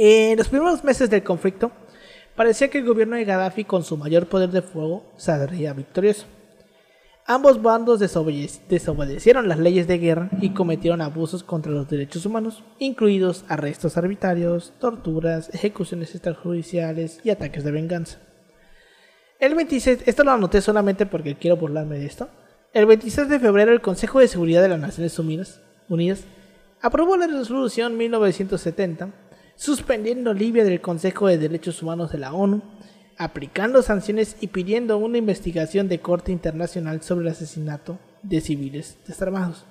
[0.00, 1.72] En los primeros meses del conflicto,
[2.36, 6.24] parecía que el gobierno de Gaddafi, con su mayor poder de fuego, saldría victorioso.
[7.26, 12.62] Ambos bandos desobede- desobedecieron las leyes de guerra y cometieron abusos contra los derechos humanos,
[12.78, 18.20] incluidos arrestos arbitrarios, torturas, ejecuciones extrajudiciales y ataques de venganza.
[19.40, 22.28] El 26, esto lo anoté solamente porque quiero burlarme de esto.
[22.72, 26.22] El 26 de febrero el Consejo de Seguridad de las Naciones Unidas, Unidas
[26.80, 29.08] aprobó la resolución 1970
[29.58, 32.62] suspendiendo Libia del Consejo de Derechos Humanos de la ONU,
[33.18, 39.66] aplicando sanciones y pidiendo una investigación de corte internacional sobre el asesinato de civiles desarmados.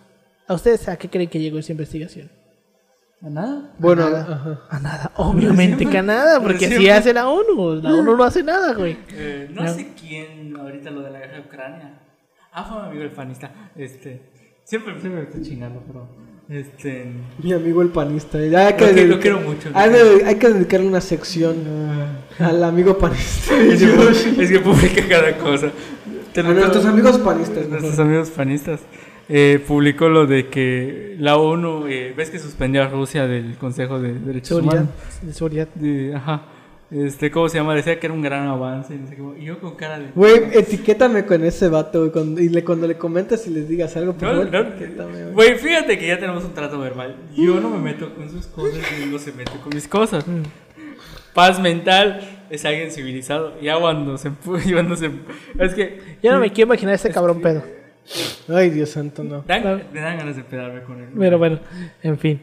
[0.45, 2.29] ¿A ustedes a qué creen que llegó esa investigación?
[3.21, 3.73] ¿A nada?
[3.79, 4.35] Bueno, a nada.
[4.35, 4.59] ajá.
[4.69, 6.91] A nada, obviamente que a nada, porque así siempre.
[6.91, 7.75] hace la ONU.
[7.81, 8.97] La ONU no hace nada, güey.
[9.13, 9.73] Eh, no, No.
[9.73, 11.99] sé quién ahorita lo de la guerra de Ucrania.
[12.51, 13.71] Ah, fue mi amigo el fanista.
[13.75, 14.21] Este,
[14.65, 16.07] siempre, siempre me estoy chingando, pero
[16.49, 17.07] Este,
[17.43, 18.37] Mi amigo el panista.
[18.37, 21.57] Hay que Lo que- lo quiero mucho, lo Hay, de- hay que dedicarle una sección
[22.39, 23.53] al amigo panista.
[23.61, 25.71] es, que, es que publica cada cosa.
[26.33, 27.67] Te A nuestros amigos panistas.
[27.67, 28.79] Nuestros amigos panistas.
[29.29, 33.99] eh, publicó lo de que la ONU, eh, ves que suspendió a Rusia del Consejo
[33.99, 34.61] de Derechos.
[34.61, 34.87] Humanos.
[35.75, 36.43] De- ajá.
[36.89, 37.75] Este, ¿cómo se llama?
[37.75, 38.95] Decía que era un gran avance.
[38.95, 39.21] y no sé qué.
[39.41, 40.07] Y yo con cara de.
[40.15, 42.11] Güey, etiquétame con ese vato, güey.
[42.11, 45.33] cuando- y le, cuando le comentes y les digas algo, por No, favor, no, güey.
[45.33, 47.15] Güey, fíjate que ya tenemos un trato verbal.
[47.35, 50.25] Yo no me meto con sus cosas y él no se mete con mis cosas.
[50.27, 50.43] Mm.
[51.33, 53.59] Paz mental es alguien civilizado.
[53.61, 54.31] Ya cuando se
[54.73, 55.11] cuando se
[55.59, 57.63] Es que Yo no me quiero imaginar ese cabrón pedo.
[58.47, 59.41] Ay, Dios santo, no.
[59.45, 61.09] dan, me dan ganas de pedarme con él.
[61.19, 61.59] Pero bueno,
[62.01, 62.39] en fin.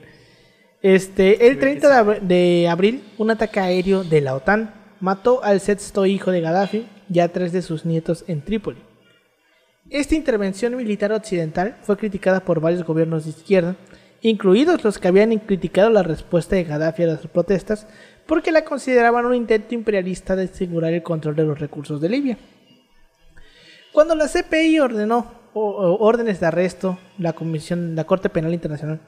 [0.85, 5.61] Este, el 30 de abr- de abril, un ataque aéreo de la OTAN mató al
[5.61, 8.77] sexto hijo de Gaddafi y a tres de sus nietos en Trípoli.
[9.89, 13.77] Esta intervención militar occidental fue criticada por varios gobiernos de izquierda,
[14.21, 17.87] incluidos los que habían criticado la respuesta de Gaddafi a las protestas,
[18.27, 22.37] porque la consideraban un intento imperialista de asegurar el control de los recursos de Libia.
[23.91, 29.01] Cuando la CPI ordenó órdenes de arresto, la Comisión, la Corte Penal Internacional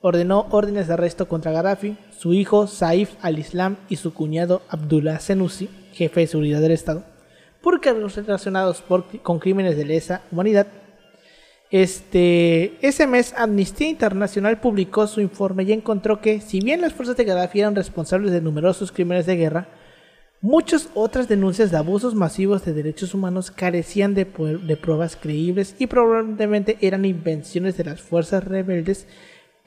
[0.00, 5.68] ordenó órdenes de arresto contra Gaddafi, su hijo Saif al-Islam y su cuñado Abdullah Senussi,
[5.92, 7.04] jefe de seguridad del Estado,
[7.60, 8.82] por cargos relacionados
[9.22, 10.66] con crímenes de lesa humanidad.
[11.70, 17.16] Este, ese mes Amnistía Internacional publicó su informe y encontró que, si bien las fuerzas
[17.16, 19.68] de Gaddafi eran responsables de numerosos crímenes de guerra,
[20.42, 25.86] Muchas otras denuncias de abusos masivos de derechos humanos carecían de, de pruebas creíbles y
[25.86, 29.06] probablemente eran invenciones de las fuerzas rebeldes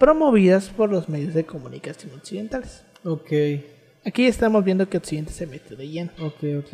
[0.04, 2.84] promovidas por los medios de comunicación occidentales.
[3.06, 3.32] Ok,
[4.06, 6.12] Aquí estamos viendo que Occidente se metió de lleno.
[6.20, 6.74] ok, ok.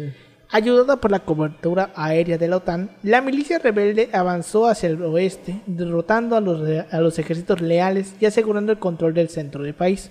[0.50, 5.62] Ayudada por la cobertura aérea de la OTAN, la milicia rebelde avanzó hacia el oeste,
[5.68, 10.10] derrotando a los, a los ejércitos leales y asegurando el control del centro del país.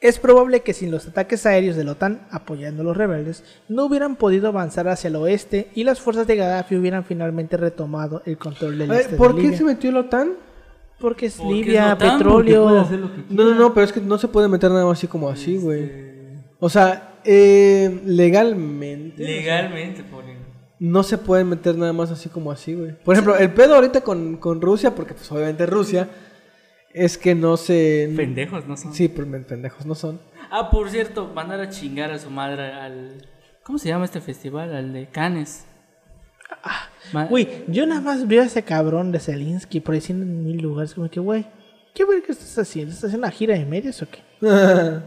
[0.00, 3.84] Es probable que sin los ataques aéreos de la OTAN apoyando a los rebeldes, no
[3.84, 8.36] hubieran podido avanzar hacia el oeste y las fuerzas de Gaddafi hubieran finalmente retomado el
[8.36, 9.58] control del este ¿Por de qué Libia.
[9.58, 10.49] se metió la OTAN?
[11.00, 12.64] Porque es Porque Libia, OTAN, petróleo.
[12.64, 14.84] puede hacer lo que No, no, no, pero es que no se puede meter nada
[14.84, 15.90] más así como así, güey.
[16.58, 19.22] O sea, eh, legalmente.
[19.24, 20.46] Legalmente, por ejemplo.
[20.78, 22.92] No se puede meter nada más así como así, güey.
[23.02, 26.08] Por ejemplo, el pedo ahorita con, con Rusia, porque pues obviamente Rusia,
[26.92, 28.10] es que no se...
[28.16, 28.94] Pendejos, ¿no son?
[28.94, 30.20] Sí, pero pendejos no son.
[30.50, 33.26] Ah, por cierto, mandar a chingar a su madre al.
[33.62, 34.74] ¿Cómo se llama este festival?
[34.74, 35.66] Al de Cannes.
[37.28, 40.94] Güey, yo nada más veo a ese cabrón de Zelinsky por ahí en mil lugares.
[40.94, 41.44] Como que, güey,
[41.94, 42.92] ¿qué ver que estás haciendo?
[42.92, 44.20] ¿Estás haciendo una gira de medios o qué?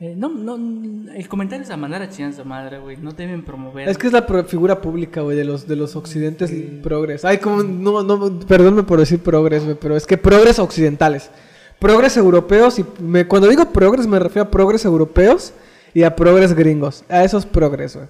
[0.00, 2.96] eh, no, no, el comentario es a mandar a chingar su madre, güey.
[2.96, 3.88] No deben promover.
[3.88, 7.24] es que es la figura pública, güey, de los, de los occidentes progres.
[7.24, 11.30] Ay, como, no, no, perdónme por decir progres, güey, pero es que progres occidentales.
[11.78, 15.52] Progres europeos, y me, cuando digo progres me refiero a progres europeos
[15.92, 17.04] y a progres gringos.
[17.08, 18.08] A esos progres, güey.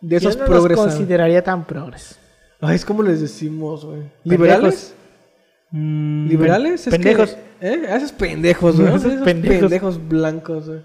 [0.00, 0.76] De esos yo no progres.
[0.78, 2.18] los consideraría tan progres.
[2.60, 4.02] Ay, es como les decimos, güey.
[4.24, 4.94] ¿Liberales?
[5.70, 6.86] Mm, ¿Liberales?
[6.86, 7.36] Es pendejos.
[7.60, 7.86] que- ¿Eh?
[7.96, 8.88] Esos pendejos, güey.
[8.94, 9.60] Esos Esos pendejos.
[9.60, 10.08] pendejos.
[10.08, 10.80] blancos, güey.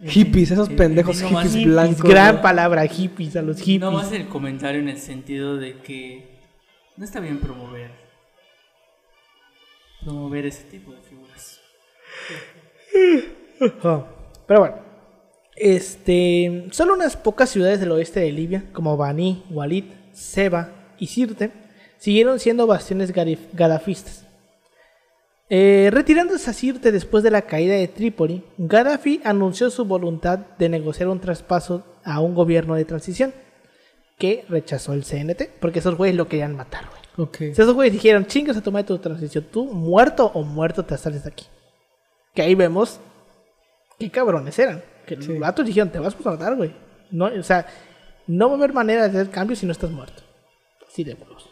[0.00, 2.02] Hippies, esos eh, pendejos no más hippies hippies, blancos.
[2.08, 3.80] Gran palabra, hippies, a los hippies.
[3.80, 6.38] No más el comentario en el sentido de que
[6.96, 7.90] no está bien promover.
[10.04, 11.60] Promover ese tipo de figuras.
[13.82, 14.04] Oh,
[14.46, 14.76] Pero bueno,
[15.60, 21.50] este, solo unas pocas ciudades del oeste de Libia, como Bani, Walid, Seba y Sirte,
[21.98, 24.24] siguieron siendo bastiones gadafistas.
[25.50, 30.68] Eh, retirándose a Sirte después de la caída de Trípoli, Gaddafi anunció su voluntad de
[30.68, 33.32] negociar un traspaso a un gobierno de transición,
[34.18, 36.98] que rechazó el CNT, porque esos güeyes lo querían matar, güey.
[37.50, 41.30] Esos güeyes dijeron, chingas a tomar tu transición, tú muerto o muerto te sales de
[41.30, 41.46] aquí.
[42.34, 43.00] Que ahí vemos
[43.98, 44.82] qué cabrones eran.
[45.08, 45.28] Que Sí.
[45.32, 46.70] los vatos dijeron, te vas a matar, güey.
[47.10, 47.66] No, o sea,
[48.26, 50.22] no va a haber manera de hacer cambios si no estás muerto.
[50.86, 51.48] Así de huevos.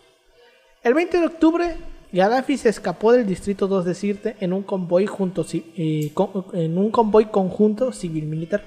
[0.83, 1.77] El 20 de octubre,
[2.13, 6.79] Gaddafi se escapó del distrito 2 de Sirte en un convoy junto eh, con- en
[6.79, 8.63] un convoy conjunto civil-militar,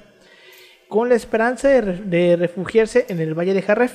[0.89, 3.93] con la esperanza de, re- de refugiarse en el valle de Jarref.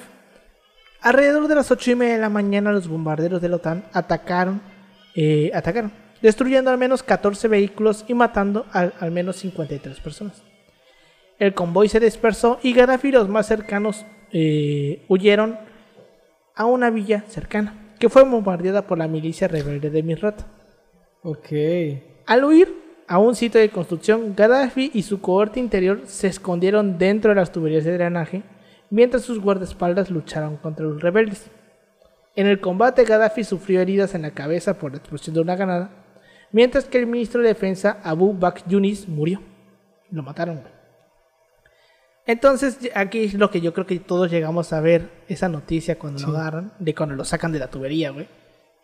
[1.02, 4.62] Alrededor de las 8 y media de la mañana, los bombarderos de la OTAN atacaron,
[5.14, 5.92] eh, atacaron,
[6.22, 10.42] destruyendo al menos 14 vehículos y matando al, al menos 53 personas.
[11.38, 15.58] El convoy se dispersó y Gaddafi y los más cercanos eh, huyeron
[16.54, 20.42] a una villa cercana, que fue bombardeada por la milicia rebelde de Misrat.
[21.22, 21.48] Ok.
[22.26, 22.72] Al huir
[23.08, 27.50] a un sitio de construcción, Gaddafi y su cohorte interior se escondieron dentro de las
[27.50, 28.42] tuberías de drenaje,
[28.90, 31.50] mientras sus guardaespaldas lucharon contra los rebeldes.
[32.36, 35.90] En el combate, Gaddafi sufrió heridas en la cabeza por la explosión de una granada,
[36.52, 39.40] mientras que el ministro de Defensa, Abu Bakr Yunis, murió.
[40.10, 40.73] Lo mataron.
[42.26, 46.26] Entonces, aquí es lo que yo creo que todos llegamos a ver, esa noticia cuando
[46.26, 48.28] lo agarran, de cuando lo sacan de la tubería, güey,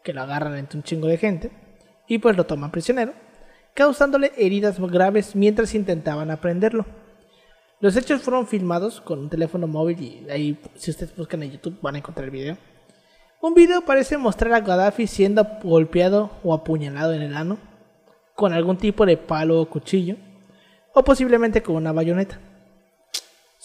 [0.04, 1.50] que lo agarran entre un chingo de gente,
[2.06, 3.14] y pues lo toman prisionero,
[3.72, 6.84] causándole heridas graves mientras intentaban aprenderlo.
[7.80, 11.78] Los hechos fueron filmados con un teléfono móvil y ahí, si ustedes buscan en YouTube,
[11.80, 12.58] van a encontrar el video.
[13.40, 17.56] Un video parece mostrar a Gaddafi siendo golpeado o apuñalado en el ano
[18.34, 20.16] con algún tipo de palo o cuchillo,
[20.92, 22.38] o posiblemente con una bayoneta.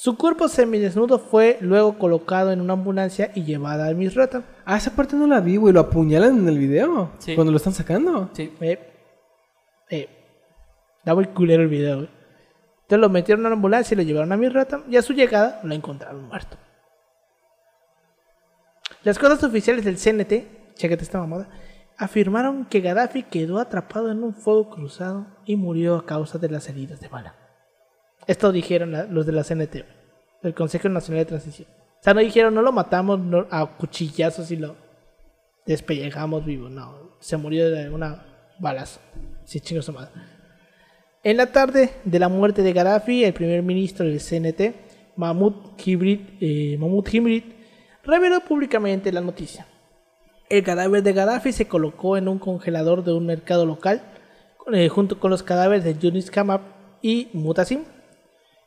[0.06, 4.44] Su cuerpo semidesnudo fue luego colocado en una ambulancia y llevada a Misrata.
[4.64, 5.74] Ah, esa parte no la vi, güey.
[5.74, 7.10] Lo apuñalan en el video.
[7.18, 7.34] Sí.
[7.34, 8.30] Cuando lo están sacando.
[8.34, 8.54] Sí.
[8.62, 8.80] Eh,
[9.90, 10.08] eh,
[11.04, 12.10] da muy culero el video, güey.
[12.84, 15.60] Entonces lo metieron en una ambulancia y lo llevaron a Misrata y a su llegada
[15.64, 16.56] lo encontraron muerto.
[19.02, 21.50] Las cosas oficiales del CNT, chécate esta mamada,
[21.98, 26.70] afirmaron que Gaddafi quedó atrapado en un fuego cruzado y murió a causa de las
[26.70, 27.34] heridas de bala.
[28.28, 29.84] Esto dijeron la- los de la CNT,
[30.46, 31.68] güey, el Consejo Nacional de Transición.
[31.70, 33.20] O sea, no dijeron, no lo matamos
[33.50, 34.76] a cuchillazos y lo
[35.66, 36.70] despellejamos vivo.
[36.70, 38.24] No, se murió de una
[38.60, 39.00] balazo.
[39.44, 40.12] Sí, chingo su madre.
[41.24, 46.20] En la tarde de la muerte de Gaddafi, el primer ministro del CNT, Mahmoud Hibrid,
[46.40, 47.44] eh, Mahmoud Hibrid,
[48.04, 49.66] reveló públicamente la noticia.
[50.50, 54.04] El cadáver de Gaddafi se colocó en un congelador de un mercado local,
[54.72, 56.62] eh, junto con los cadáveres de Yunis Kamab
[57.02, 57.86] y Mutasim.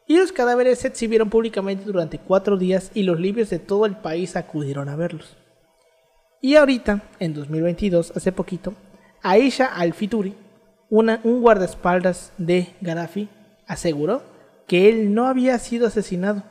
[0.09, 3.95] Y los cadáveres se exhibieron públicamente durante cuatro días y los libios de todo el
[3.95, 5.37] país acudieron a verlos.
[6.41, 8.73] Y ahorita, en 2022, hace poquito,
[9.23, 10.35] Aisha Al-Fituri,
[10.89, 13.29] un guardaespaldas de Gaddafi,
[13.67, 14.23] aseguró
[14.67, 16.43] que él no había sido asesinado,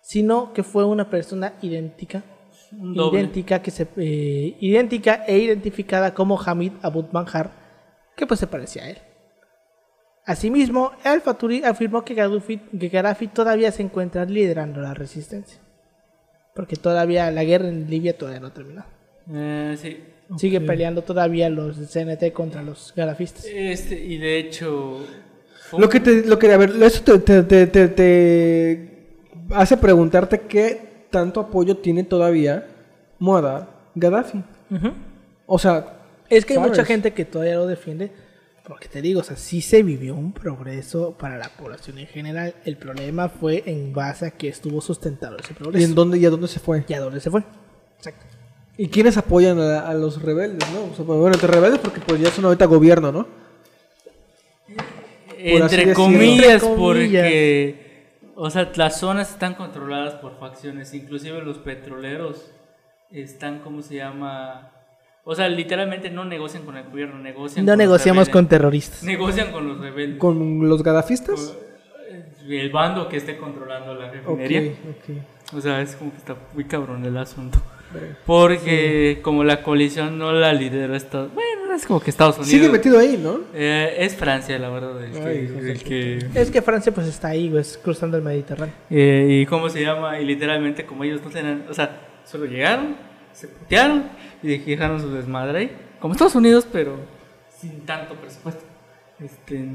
[0.00, 2.22] sino que fue una persona idéntica,
[2.70, 3.18] doble.
[3.18, 7.50] idéntica, que se, eh, idéntica e identificada como Hamid Abud Manhar,
[8.16, 8.98] que pues se parecía a él.
[10.26, 15.60] Asimismo, Al-Faturi afirmó que Gaddafi, que Gaddafi todavía se encuentra liderando la resistencia,
[16.54, 18.88] porque todavía la guerra en Libia todavía no ha terminado.
[19.32, 19.98] Eh, sí.
[20.36, 23.44] Sigue peleando todavía los CNT contra los gadafistas.
[23.46, 24.98] Este, y de hecho.
[25.70, 29.06] fue Lo que te, lo que, a ver, eso te, te, te, te- te
[29.54, 32.66] hace preguntarte qué tanto apoyo tiene todavía
[33.20, 34.42] Muammar Gaddafi.
[35.46, 38.10] O sea, Es que hay mucha gente que todavía lo defiende.
[38.66, 42.54] Porque te digo, o sea, sí se vivió un progreso para la población en general.
[42.64, 45.86] El problema fue en base a que estuvo sustentado ese ¿y progreso.
[45.86, 46.84] en dónde y a dónde se fue?
[46.88, 47.44] ¿Y a dónde se fue?
[47.98, 48.26] Exacto.
[48.76, 50.84] ¿Y quiénes apoyan a, a los rebeldes, no?
[50.92, 53.28] O sea, bueno, entre rebeldes porque pues ya son ahorita gobierno, ¿no?
[55.38, 57.22] Entre comillas, Entre comillas.
[57.22, 57.86] porque.
[58.34, 60.92] O sea, las zonas están controladas por facciones.
[60.92, 62.50] Inclusive los petroleros
[63.10, 64.72] están, ¿cómo se llama?
[65.28, 69.02] O sea, literalmente no negocian con el gobierno, negocian No con los negociamos con terroristas.
[69.02, 70.20] Negocian con los rebeldes.
[70.20, 71.56] Con los gadafistas.
[72.48, 74.60] El bando que esté controlando la refinería.
[74.70, 75.56] ok.
[75.56, 77.60] O sea, es como que está muy cabrón el asunto.
[78.24, 82.50] Porque como la coalición no la lidera Estados Bueno, es como que Estados Unidos.
[82.50, 83.40] Sigue metido ahí, ¿no?
[83.52, 85.24] Eh, es Francia, la verdad, el que...
[85.24, 88.74] Ay, el que Es que Francia pues está ahí, güey, es cruzando el Mediterráneo.
[88.90, 91.64] eh, y cómo se llama, y literalmente como ellos no tenían...
[91.68, 92.94] O sea, solo llegaron,
[93.32, 94.04] se putearon
[94.46, 95.76] y dejaron su desmadre ahí.
[96.00, 96.96] Como Estados Unidos, pero
[97.48, 98.64] sin tanto presupuesto.
[99.18, 99.68] Este,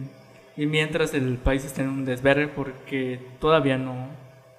[0.56, 4.08] y mientras el país está en un desvergue porque todavía no...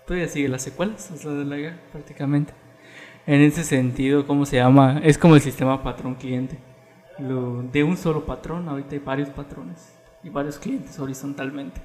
[0.06, 2.52] Todavía sigue las secuelas, es la de la guerra prácticamente.
[3.24, 5.00] En ese sentido, ¿cómo se llama?
[5.04, 6.58] Es como el sistema patrón-cliente.
[7.18, 11.80] De un solo patrón, ahorita hay varios patrones y varios clientes horizontalmente.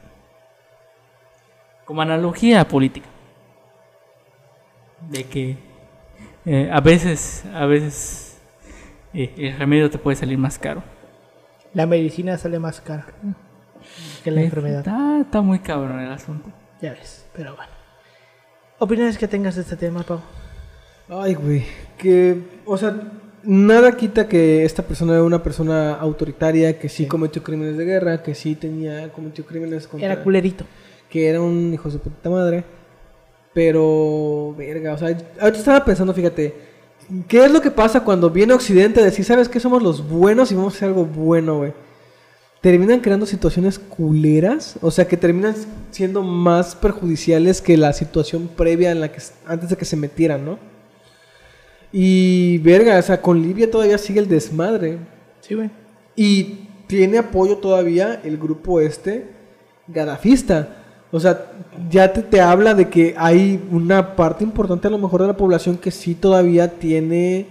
[1.86, 3.08] Como analogía política.
[5.12, 5.58] De que
[6.48, 8.38] eh, a veces, a veces
[9.14, 10.82] eh, el remedio te puede salir más caro.
[11.74, 13.06] La medicina sale más cara
[14.24, 14.80] que la Eh, enfermedad.
[14.80, 16.50] Está, está muy cabrón el asunto.
[16.82, 17.72] Ya ves, pero bueno.
[18.80, 20.22] ¿Opiniones que tengas de este tema, Pau?
[21.10, 21.64] Ay, güey.
[21.98, 22.96] Que, o sea,
[23.44, 27.08] nada quita que esta persona era una persona autoritaria, que sí, Sí.
[27.10, 30.06] cometió crímenes de guerra, que sí tenía, cometió crímenes contra...
[30.12, 30.66] Era culerito.
[31.10, 32.66] que era un hijo de puta madre.
[33.58, 36.54] Pero, verga, o sea, ahorita estaba pensando, fíjate,
[37.28, 40.52] ¿qué es lo que pasa cuando viene Occidente a decir, sabes que somos los buenos
[40.52, 41.74] y vamos a hacer algo bueno, güey?
[42.62, 45.56] Terminan creando situaciones culeras, o sea, que terminan
[45.90, 50.46] siendo más perjudiciales que la situación previa en la que antes de que se metieran,
[50.46, 50.60] ¿no?
[51.92, 55.00] Y, verga, o sea, con Libia todavía sigue el desmadre.
[55.42, 55.72] Sí, güey.
[56.16, 59.32] Y tiene apoyo todavía el grupo este
[59.88, 60.77] gadafista.
[61.12, 61.46] O sea,
[61.90, 65.38] ya te, te habla de que hay una parte importante a lo mejor de la
[65.38, 67.46] población que sí todavía tiene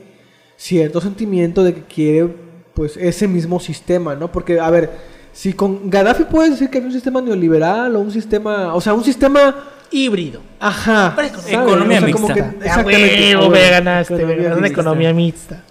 [0.56, 2.28] cierto sentimiento de que quiere
[2.74, 4.30] pues ese mismo sistema, ¿no?
[4.30, 4.90] Porque, a ver,
[5.32, 8.92] si con Gaddafi puedes decir que había un sistema neoliberal o un sistema, o sea,
[8.92, 9.54] un sistema,
[9.90, 10.40] Híbrido.
[10.60, 11.14] ajá,
[11.48, 12.34] economía como mixta.
[12.34, 15.64] que- Ah, exactamente, huevo, güey, me ganaste, me economía ganaste una economía mixta.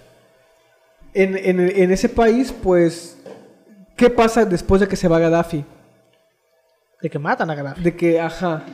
[1.13, 3.17] En, en, en ese país, pues,
[3.95, 5.63] ¿qué pasa después de que se va Gaddafi?
[7.05, 7.83] De que matan a Gaddafi.
[7.83, 8.65] De que, ajá,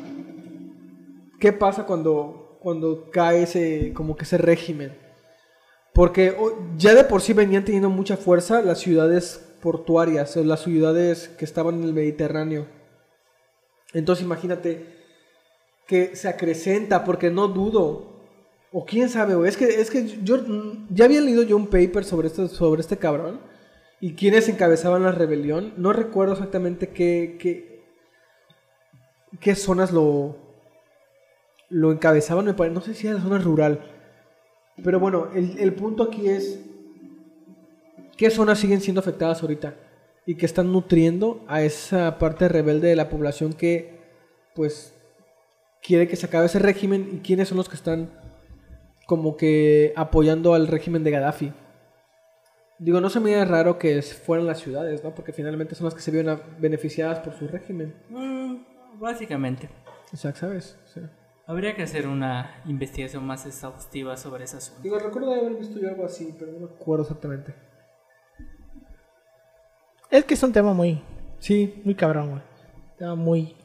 [1.38, 4.98] ¿qué pasa cuando, cuando cae ese, como que ese régimen?
[5.94, 6.34] Porque
[6.78, 11.44] ya de por sí venían teniendo mucha fuerza las ciudades portuarias, o las ciudades que
[11.44, 12.68] estaban en el Mediterráneo.
[13.94, 14.86] Entonces imagínate
[15.86, 18.14] que se acrecenta, porque no dudo,
[18.72, 20.42] o quién sabe, güey, es que, es que yo
[20.90, 23.42] ya había leído yo un paper sobre, esto, sobre este cabrón
[24.00, 27.71] y quienes encabezaban la rebelión, no recuerdo exactamente qué, qué,
[29.40, 30.36] qué zonas lo,
[31.70, 33.82] lo encabezaban, me parece, no sé si era la zona rural.
[34.84, 36.60] Pero bueno, el, el punto aquí es
[38.18, 39.76] qué zonas siguen siendo afectadas ahorita
[40.26, 44.00] y que están nutriendo a esa parte rebelde de la población que
[44.54, 44.94] pues
[45.82, 48.12] quiere que se acabe ese régimen y quiénes son los que están
[49.08, 51.54] como que apoyando al régimen de Gaddafi.
[52.80, 55.14] Digo, no se me hace raro que fueran las ciudades, ¿no?
[55.14, 57.94] Porque finalmente son las que se vieron beneficiadas por su régimen.
[58.10, 58.56] Mm,
[59.02, 59.70] básicamente.
[60.14, 60.80] O sea, ¿sabes?
[60.86, 61.12] Sea,
[61.46, 64.82] Habría que hacer una investigación más exhaustiva sobre ese asunto.
[64.82, 67.54] Digo, recuerdo haber visto yo algo así, pero no me acuerdo exactamente.
[70.10, 71.02] Es que es un tema muy,
[71.42, 72.42] Sí, muy cabrón, güey.
[72.98, 73.56] Tema muy...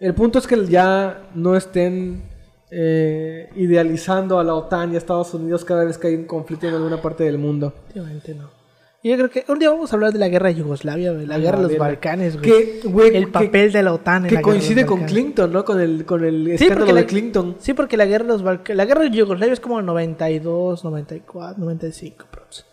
[0.00, 2.22] el punto es que ya no estén
[2.70, 6.66] eh, idealizando a la OTAN y a Estados Unidos cada vez que hay un conflicto
[6.66, 7.74] en alguna parte del mundo.
[7.88, 8.63] Últimamente no.
[9.06, 11.26] Y yo creo que un día vamos a hablar de la guerra de Yugoslavia, güey.
[11.26, 11.78] La A guerra de la los.
[11.78, 12.50] Balcanes, güey.
[12.80, 15.04] Que, güey, El que- papel de la OTAN en que la coincide con.
[15.04, 15.62] Clinton, ¿no?
[15.62, 17.56] Con el, con el Sí, escándalo porque de la- Clinton.
[17.58, 20.84] Sí, porque la guerra de los Balcanes, la guerra de Yugoslavia es como el 92,
[20.84, 22.64] 94, 95, prox.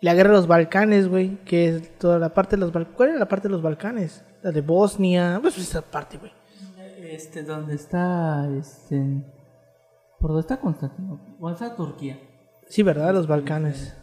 [0.00, 2.96] Y la guerra de los Balcanes, güey, que es toda la parte de los Balcanes.
[2.96, 4.24] ¿Cuál era la parte de los Balcanes?
[4.42, 6.32] La de Bosnia, pues esa parte, güey.
[7.12, 8.48] Este, ¿dónde está?
[8.58, 9.00] Este.
[10.18, 11.36] ¿Por dónde está Constantinopla?
[11.38, 12.18] ¿Dónde está Turquía?
[12.68, 13.14] Sí, ¿verdad?
[13.14, 13.96] Los Balcanes.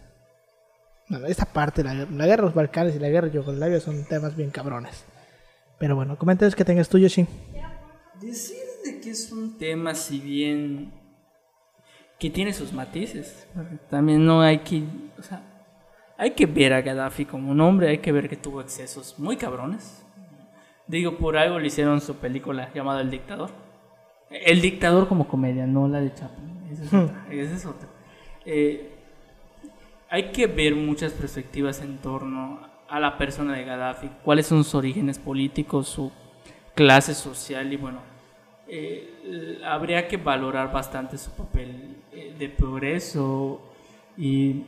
[1.14, 4.04] Bueno, esta parte, la, la guerra de los Balcanes y la guerra de Yugoslavia son
[4.06, 5.06] temas bien cabrones.
[5.78, 7.28] Pero bueno, comentarios que tengas tú, Yoshi.
[8.20, 10.92] Decir de que es un tema, si bien
[12.18, 13.48] que tiene sus matices,
[13.92, 14.86] también no hay que,
[15.20, 15.44] o sea,
[16.18, 19.38] hay que ver a Gaddafi como un hombre, hay que ver que tuvo excesos muy
[19.38, 20.04] cabrones.
[20.88, 23.52] Digo, por algo le hicieron su película llamada El Dictador.
[24.32, 26.72] El Dictador como comedia, no la de Chaplin.
[26.72, 27.28] Esa es otra.
[27.30, 27.90] esa es otra.
[28.46, 28.93] Eh,
[30.14, 34.76] hay que ver muchas perspectivas en torno a la persona de Gaddafi, cuáles son sus
[34.76, 36.12] orígenes políticos, su
[36.76, 37.98] clase social y bueno,
[38.68, 43.60] eh, habría que valorar bastante su papel eh, de progreso
[44.16, 44.66] y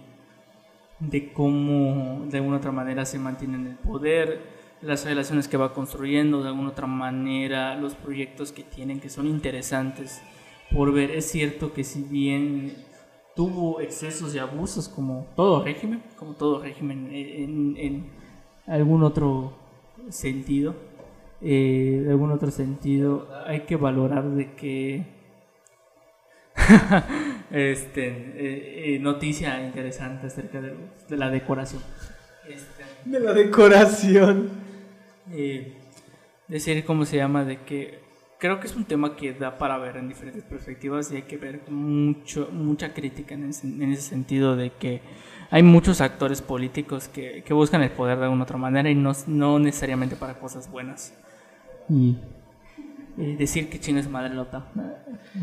[0.99, 4.41] de cómo de alguna otra manera se mantiene en el poder,
[4.81, 9.27] las relaciones que va construyendo, de alguna otra manera los proyectos que tienen que son
[9.27, 10.23] interesantes
[10.71, 11.11] por ver.
[11.11, 12.94] Es cierto que si bien
[13.35, 18.05] tuvo excesos y abusos como todo régimen, como todo régimen en, en
[18.67, 19.53] algún otro
[20.09, 20.75] sentido,
[21.41, 25.05] eh, de algún otro sentido, hay que valorar de que
[27.51, 30.75] este eh, eh, noticia interesante acerca de,
[31.09, 31.81] de la decoración.
[32.47, 34.49] Este, De la decoración.
[35.31, 35.73] eh,
[36.47, 37.99] decir cómo se llama de que
[38.39, 41.37] creo que es un tema que da para ver en diferentes perspectivas y hay que
[41.37, 45.01] ver mucho mucha crítica en ese, en ese sentido de que
[45.51, 49.13] hay muchos actores políticos que, que buscan el poder de alguna otra manera y no,
[49.27, 51.13] no necesariamente para cosas buenas
[51.89, 52.17] y
[53.17, 54.65] eh, decir que China es madre lota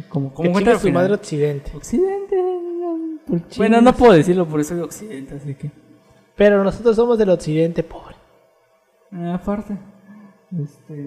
[0.09, 1.03] como, Que como comentario su final.
[1.03, 1.73] madre occidente.
[1.75, 2.37] Occidente
[3.57, 5.71] bueno no puedo decirlo por eso soy occidente así que
[6.37, 8.17] Pero nosotros somos del occidente, pobre.
[9.13, 9.77] Ah, aparte
[10.63, 11.07] este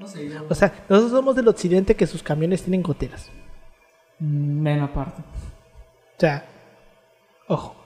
[0.00, 3.30] no sé yo- O sea, nosotros somos del occidente que sus camiones tienen goteras.
[4.18, 5.20] Mm, Ven aparte.
[5.22, 6.44] O sea,
[7.46, 7.76] ojo.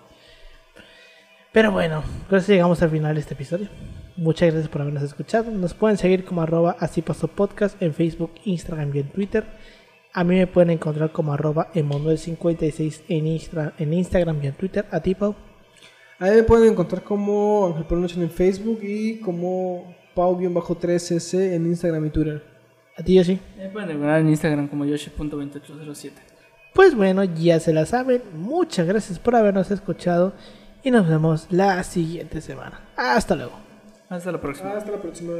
[1.52, 3.68] Pero bueno, creo que llegamos al final de este episodio.
[4.16, 5.50] Muchas gracias por habernos escuchado.
[5.50, 9.44] Nos pueden seguir como arroba así pasó podcast en Facebook, Instagram y en Twitter.
[10.12, 14.86] A mí me pueden encontrar como arroba emanuel56 en, Instra- en Instagram y en Twitter.
[14.90, 15.34] A ti, Pau.
[16.20, 22.42] Ahí me pueden encontrar como Ángel en Facebook y como Pau-3S en Instagram y Twitter.
[22.96, 23.40] A ti, Yoshi.
[23.56, 26.12] Me pueden encontrar en Instagram como yoshi.2807.
[26.72, 28.22] Pues bueno, ya se la saben.
[28.34, 30.32] Muchas gracias por habernos escuchado.
[30.82, 32.80] Y nos vemos la siguiente semana.
[32.96, 33.52] Hasta luego.
[34.08, 34.72] Hasta la próxima.
[34.72, 35.32] Hasta la próxima.